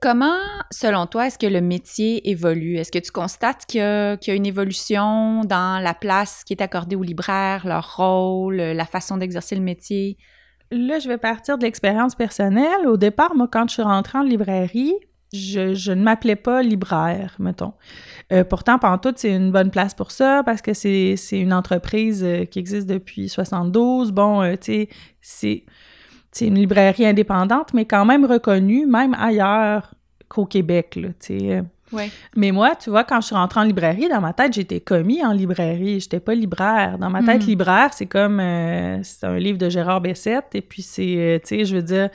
Comment, 0.00 0.38
selon 0.70 1.06
toi, 1.06 1.26
est-ce 1.26 1.38
que 1.38 1.48
le 1.48 1.60
métier 1.60 2.30
évolue? 2.30 2.76
Est-ce 2.76 2.92
que 2.92 3.00
tu 3.00 3.10
constates 3.10 3.66
qu'il 3.66 3.80
y, 3.80 3.82
y, 3.82 4.30
a 4.30 4.34
une 4.34 4.46
évolution 4.46 5.44
dans 5.44 5.82
la 5.82 5.94
place 5.94 6.44
qui 6.44 6.52
est 6.52 6.62
accordée 6.62 6.94
aux 6.94 7.02
libraires, 7.02 7.66
leur 7.66 7.96
rôle, 7.96 8.56
la 8.56 8.86
façon 8.86 9.16
d'exercer 9.16 9.56
le 9.56 9.62
métier? 9.62 10.16
Là, 10.70 10.98
je 10.98 11.08
vais 11.08 11.18
partir 11.18 11.58
de 11.58 11.64
l'expérience 11.64 12.14
personnelle. 12.14 12.86
Au 12.86 12.96
départ, 12.96 13.34
moi, 13.34 13.48
quand 13.50 13.68
je 13.68 13.74
suis 13.74 13.82
rentrée 13.82 14.18
en 14.18 14.22
librairie, 14.22 14.94
je, 15.32 15.92
ne 15.92 16.02
m'appelais 16.02 16.36
pas 16.36 16.62
libraire, 16.62 17.36
mettons. 17.38 17.72
Euh, 18.32 18.44
pourtant, 18.44 18.78
tout, 18.98 19.12
c'est 19.16 19.34
une 19.34 19.52
bonne 19.52 19.70
place 19.70 19.94
pour 19.94 20.10
ça 20.10 20.42
parce 20.44 20.60
que 20.62 20.74
c'est 20.74 21.16
une 21.32 21.52
entreprise 21.52 22.24
euh, 22.24 22.44
qui 22.44 22.58
existe 22.58 22.88
depuis 22.88 23.28
72. 23.28 24.12
Bon, 24.12 24.42
euh, 24.42 24.56
tu 24.60 24.88
sais, 25.20 25.64
c'est 26.32 26.46
une 26.46 26.56
librairie 26.56 27.06
indépendante, 27.06 27.74
mais 27.74 27.84
quand 27.84 28.04
même 28.04 28.24
reconnue, 28.24 28.86
même 28.86 29.14
ailleurs 29.14 29.94
qu'au 30.28 30.46
Québec, 30.46 30.98
tu. 31.20 31.60
Mais 32.36 32.52
moi, 32.52 32.76
tu 32.76 32.90
vois, 32.90 33.04
quand 33.04 33.20
je 33.20 33.26
suis 33.26 33.34
rentrée 33.34 33.60
en 33.60 33.64
librairie, 33.64 34.08
dans 34.08 34.20
ma 34.20 34.32
tête, 34.32 34.52
j'étais 34.52 34.80
commis 34.80 35.24
en 35.24 35.32
librairie. 35.32 36.00
J'étais 36.00 36.20
pas 36.20 36.34
libraire. 36.34 36.98
Dans 36.98 37.10
ma 37.10 37.22
tête, 37.22 37.42
hmm. 37.42 37.46
libraire, 37.46 37.92
c'est 37.92 38.06
comme 38.06 38.40
euh, 38.40 39.02
c'est 39.02 39.26
un 39.26 39.38
livre 39.38 39.58
de 39.58 39.68
Gérard 39.68 40.00
Bessette. 40.00 40.54
Et 40.54 40.62
puis 40.62 40.82
c'est, 40.82 41.16
euh, 41.16 41.38
tu 41.38 41.56
sais, 41.56 41.64
je 41.64 41.76
veux 41.76 41.82
dire, 41.82 42.10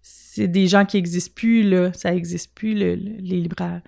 c'est 0.00 0.48
des 0.48 0.66
gens 0.66 0.84
qui 0.84 0.96
n'existent 0.96 1.34
plus, 1.34 1.62
là. 1.62 1.92
Ça 1.92 2.10
n'existe 2.10 2.54
plus, 2.54 2.74
les 2.74 2.96
libraires. 2.96 3.82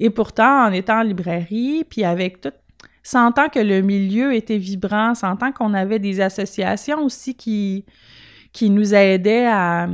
Et 0.00 0.10
pourtant, 0.10 0.66
en 0.66 0.72
étant 0.72 1.00
en 1.00 1.02
librairie, 1.02 1.84
puis 1.88 2.04
avec 2.04 2.40
tout 2.40 2.50
sentant 3.02 3.48
que 3.48 3.58
le 3.58 3.80
milieu 3.82 4.34
était 4.34 4.58
vibrant, 4.58 5.14
sentant 5.14 5.52
qu'on 5.52 5.74
avait 5.74 5.98
des 5.98 6.20
associations 6.20 7.04
aussi 7.04 7.34
qui, 7.34 7.84
qui 8.52 8.70
nous 8.70 8.94
aidaient 8.94 9.46
à, 9.46 9.88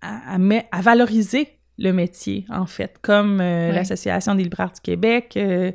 à, 0.00 0.36
à 0.72 0.80
valoriser 0.80 1.48
le 1.78 1.92
métier, 1.92 2.46
en 2.50 2.66
fait, 2.66 2.96
comme 3.02 3.40
euh, 3.40 3.72
l'Association 3.72 4.34
des 4.34 4.44
libraires 4.44 4.70
du 4.70 4.80
Québec, 4.80 5.34
euh, 5.36 5.72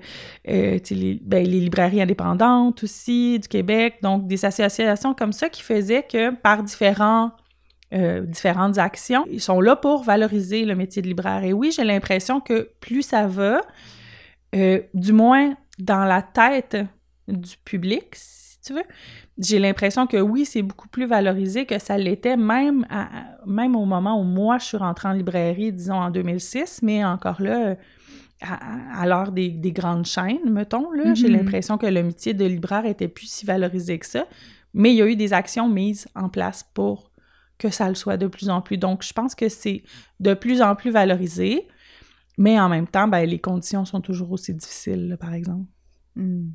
euh, 0.47 0.79
les, 0.89 1.19
ben, 1.21 1.45
les, 1.45 1.59
librairies 1.59 2.01
indépendantes 2.01 2.83
aussi 2.83 3.37
du 3.39 3.47
Québec, 3.47 3.97
donc 4.01 4.25
des 4.25 4.45
associations 4.45 5.13
comme 5.13 5.33
ça 5.33 5.49
qui 5.49 5.61
faisaient 5.61 6.03
que 6.03 6.33
par 6.35 6.63
différents, 6.63 7.31
différentes 7.91 8.77
actions, 8.77 9.25
ils 9.31 9.41
sont 9.41 9.59
là 9.59 9.75
pour 9.75 10.03
valoriser 10.03 10.63
le 10.63 10.75
métier 10.75 11.01
de 11.01 11.07
libraire. 11.07 11.43
Et 11.43 11.53
oui, 11.53 11.71
j'ai 11.75 11.83
l'impression 11.83 12.39
que 12.39 12.69
plus 12.79 13.01
ça 13.01 13.25
va, 13.25 13.61
du 14.53 15.11
moins 15.11 15.55
dans 15.79 16.05
la 16.05 16.21
tête 16.21 16.77
du 17.27 17.57
public, 17.65 18.15
tu 18.69 18.75
veux, 18.75 18.85
j'ai 19.39 19.57
l'impression 19.57 20.05
que 20.05 20.17
oui, 20.17 20.45
c'est 20.45 20.61
beaucoup 20.61 20.87
plus 20.87 21.05
valorisé 21.05 21.65
que 21.65 21.79
ça 21.79 21.97
l'était 21.97 22.37
même, 22.37 22.85
même 23.47 23.75
au 23.75 23.85
moment 23.85 24.19
où 24.19 24.23
moi, 24.23 24.59
je 24.59 24.65
suis 24.65 24.77
rentrée 24.77 25.07
en 25.07 25.13
librairie, 25.13 25.73
disons 25.73 25.95
en 25.95 26.11
2006, 26.11 26.81
mais 26.83 27.03
encore 27.03 27.41
là, 27.41 27.75
à, 28.41 29.07
l'heure 29.07 29.31
des, 29.31 29.71
grandes 29.71 30.05
chaînes, 30.05 30.51
mettons, 30.51 30.91
là, 30.91 31.13
j'ai 31.13 31.27
mm-hmm. 31.27 31.31
l'impression 31.31 31.77
que 31.77 31.87
le 31.87 32.03
métier 32.03 32.33
de 32.33 32.45
libraire 32.45 32.85
était 32.85 33.07
plus 33.07 33.27
si 33.27 33.45
valorisé 33.45 33.97
que 33.97 34.05
ça, 34.05 34.25
mais 34.73 34.91
il 34.91 34.97
y 34.97 35.01
a 35.01 35.07
eu 35.07 35.15
des 35.15 35.33
actions 35.33 35.67
mises 35.67 36.07
en 36.15 36.29
place 36.29 36.63
pour 36.73 37.11
que 37.57 37.69
ça 37.69 37.89
le 37.89 37.95
soit 37.95 38.17
de 38.17 38.27
plus 38.27 38.49
en 38.49 38.61
plus. 38.61 38.77
Donc, 38.77 39.03
je 39.03 39.13
pense 39.13 39.35
que 39.35 39.49
c'est 39.49 39.83
de 40.19 40.33
plus 40.35 40.61
en 40.61 40.75
plus 40.75 40.91
valorisé, 40.91 41.67
mais 42.37 42.59
en 42.59 42.69
même 42.69 42.87
temps, 42.87 43.07
ben, 43.07 43.27
les 43.27 43.39
conditions 43.39 43.83
sont 43.83 43.99
toujours 43.99 44.31
aussi 44.31 44.53
difficiles, 44.53 45.17
par 45.19 45.33
exemple. 45.33 45.65
Mm. 46.15 46.51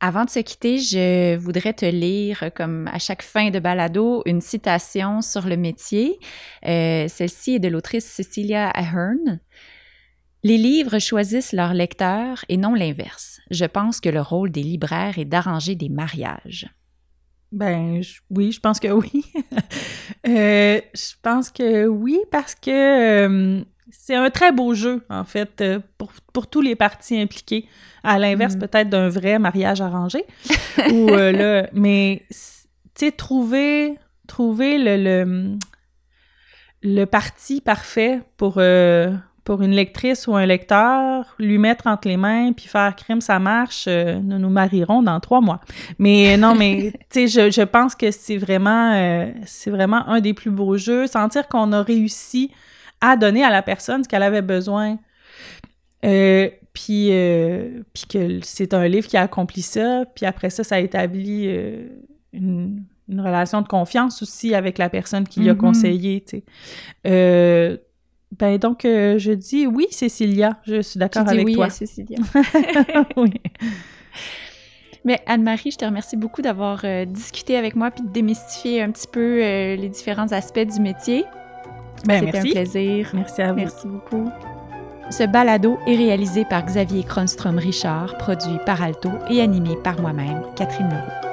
Avant 0.00 0.26
de 0.26 0.30
se 0.30 0.40
quitter, 0.40 0.78
je 0.78 1.36
voudrais 1.36 1.72
te 1.72 1.86
lire, 1.86 2.50
comme 2.54 2.86
à 2.88 2.98
chaque 2.98 3.22
fin 3.22 3.48
de 3.50 3.58
balado, 3.58 4.22
une 4.26 4.42
citation 4.42 5.22
sur 5.22 5.46
le 5.46 5.56
métier. 5.56 6.18
Euh, 6.66 7.08
celle-ci 7.08 7.54
est 7.54 7.58
de 7.60 7.68
l'autrice 7.68 8.04
Cecilia 8.04 8.68
Ahern. 8.68 9.40
Les 10.42 10.58
livres 10.58 10.98
choisissent 10.98 11.52
leurs 11.52 11.72
lecteurs 11.72 12.44
et 12.50 12.58
non 12.58 12.74
l'inverse. 12.74 13.40
Je 13.50 13.64
pense 13.64 14.00
que 14.00 14.10
le 14.10 14.20
rôle 14.20 14.50
des 14.50 14.62
libraires 14.62 15.18
est 15.18 15.24
d'arranger 15.24 15.74
des 15.74 15.88
mariages. 15.88 16.68
Ben 17.52 18.00
oui, 18.30 18.52
je 18.52 18.60
pense 18.60 18.80
que 18.80 18.88
oui. 18.88 19.24
Euh, 20.26 20.80
je 20.92 21.12
pense 21.22 21.50
que 21.50 21.86
oui 21.86 22.18
parce 22.32 22.56
que 22.56 22.70
euh, 22.70 23.64
c'est 23.90 24.14
un 24.14 24.30
très 24.30 24.52
beau 24.52 24.74
jeu, 24.74 25.04
en 25.08 25.24
fait, 25.24 25.60
euh, 25.60 25.78
pour, 25.98 26.12
pour 26.32 26.48
tous 26.48 26.60
les 26.60 26.74
partis 26.74 27.18
impliqués. 27.18 27.66
À 28.02 28.18
l'inverse, 28.18 28.56
mm. 28.56 28.58
peut-être 28.58 28.88
d'un 28.88 29.08
vrai 29.08 29.38
mariage 29.38 29.80
arrangé. 29.80 30.24
ou 30.92 31.10
euh, 31.10 31.32
là, 31.32 31.68
mais, 31.72 32.24
tu 32.30 32.36
sais, 32.96 33.12
trouver, 33.12 33.94
trouver 34.26 34.78
le, 34.78 34.96
le, 34.96 35.58
le, 36.82 37.04
parti 37.04 37.60
parfait 37.60 38.20
pour, 38.36 38.60
pour 39.46 39.62
une 39.62 39.70
lectrice 39.70 40.26
ou 40.26 40.34
un 40.34 40.44
lecteur, 40.44 41.36
lui 41.38 41.56
mettre 41.56 41.86
entre 41.86 42.08
les 42.08 42.16
mains 42.16 42.52
puis 42.52 42.66
faire 42.66 42.94
crime, 42.96 43.20
ça 43.20 43.38
marche, 43.38 43.84
euh, 43.86 44.18
nous 44.18 44.38
nous 44.38 44.50
marierons 44.50 45.04
dans 45.04 45.20
trois 45.20 45.40
mois. 45.40 45.60
Mais 46.00 46.36
non, 46.36 46.56
mais 46.56 46.92
tu 47.10 47.28
sais, 47.28 47.28
je, 47.28 47.50
je, 47.52 47.62
pense 47.62 47.94
que 47.94 48.10
c'est 48.10 48.38
vraiment, 48.38 48.92
euh, 48.94 49.30
c'est 49.44 49.70
vraiment 49.70 50.04
un 50.08 50.20
des 50.20 50.34
plus 50.34 50.50
beaux 50.50 50.76
jeux. 50.76 51.06
Sentir 51.06 51.46
qu'on 51.46 51.72
a 51.72 51.80
réussi 51.80 52.50
à 53.00 53.16
donner 53.16 53.44
à 53.44 53.50
la 53.50 53.62
personne 53.62 54.02
ce 54.02 54.08
qu'elle 54.08 54.24
avait 54.24 54.42
besoin. 54.42 54.98
Euh, 56.04 56.50
puis, 56.72 57.10
puis 57.94 58.04
que 58.10 58.40
c'est 58.42 58.74
un 58.74 58.88
livre 58.88 59.06
qui 59.06 59.16
a 59.16 59.22
accompli 59.22 59.62
ça. 59.62 60.06
Puis 60.16 60.26
après 60.26 60.50
ça, 60.50 60.64
ça 60.64 60.74
a 60.74 60.80
établi 60.80 61.48
une, 62.32 62.82
une, 63.08 63.20
relation 63.20 63.62
de 63.62 63.68
confiance 63.68 64.22
aussi 64.22 64.56
avec 64.56 64.76
la 64.76 64.90
personne 64.90 65.26
qui 65.26 65.38
lui 65.38 65.50
a 65.50 65.54
mm-hmm. 65.54 65.56
conseillé, 65.56 66.24
tu 66.26 66.42
sais. 67.04 67.80
Ben 68.38 68.58
donc, 68.58 68.84
euh, 68.84 69.18
je 69.18 69.32
dis 69.32 69.66
oui, 69.66 69.86
Cécilia. 69.90 70.58
Je 70.66 70.82
suis 70.82 70.98
d'accord 70.98 71.28
avec 71.28 71.46
oui 71.46 71.54
toi. 71.54 71.66
À 71.66 71.70
Cécilia. 71.70 72.18
oui. 73.16 73.32
Mais 75.04 75.20
Anne-Marie, 75.26 75.70
je 75.70 75.78
te 75.78 75.84
remercie 75.84 76.16
beaucoup 76.16 76.42
d'avoir 76.42 76.80
euh, 76.84 77.04
discuté 77.04 77.56
avec 77.56 77.76
moi 77.76 77.92
puis 77.92 78.02
de 78.02 78.08
démystifier 78.08 78.82
un 78.82 78.90
petit 78.90 79.06
peu 79.06 79.40
euh, 79.40 79.76
les 79.76 79.88
différents 79.88 80.32
aspects 80.32 80.58
du 80.58 80.80
métier. 80.80 81.24
Ben, 82.04 82.24
C'était 82.24 82.38
un 82.38 82.42
plaisir. 82.42 83.10
Merci 83.14 83.42
à 83.42 83.52
vous. 83.52 83.58
Merci 83.58 83.86
beaucoup. 83.86 84.28
Ce 85.10 85.22
balado 85.22 85.78
est 85.86 85.94
réalisé 85.94 86.44
par 86.44 86.64
Xavier 86.66 87.04
Kronstrom-Richard, 87.04 88.18
produit 88.18 88.58
par 88.66 88.82
Alto 88.82 89.10
et 89.30 89.40
animé 89.40 89.76
par 89.84 90.00
moi-même, 90.00 90.42
Catherine 90.56 90.88
Leroux. 90.88 91.25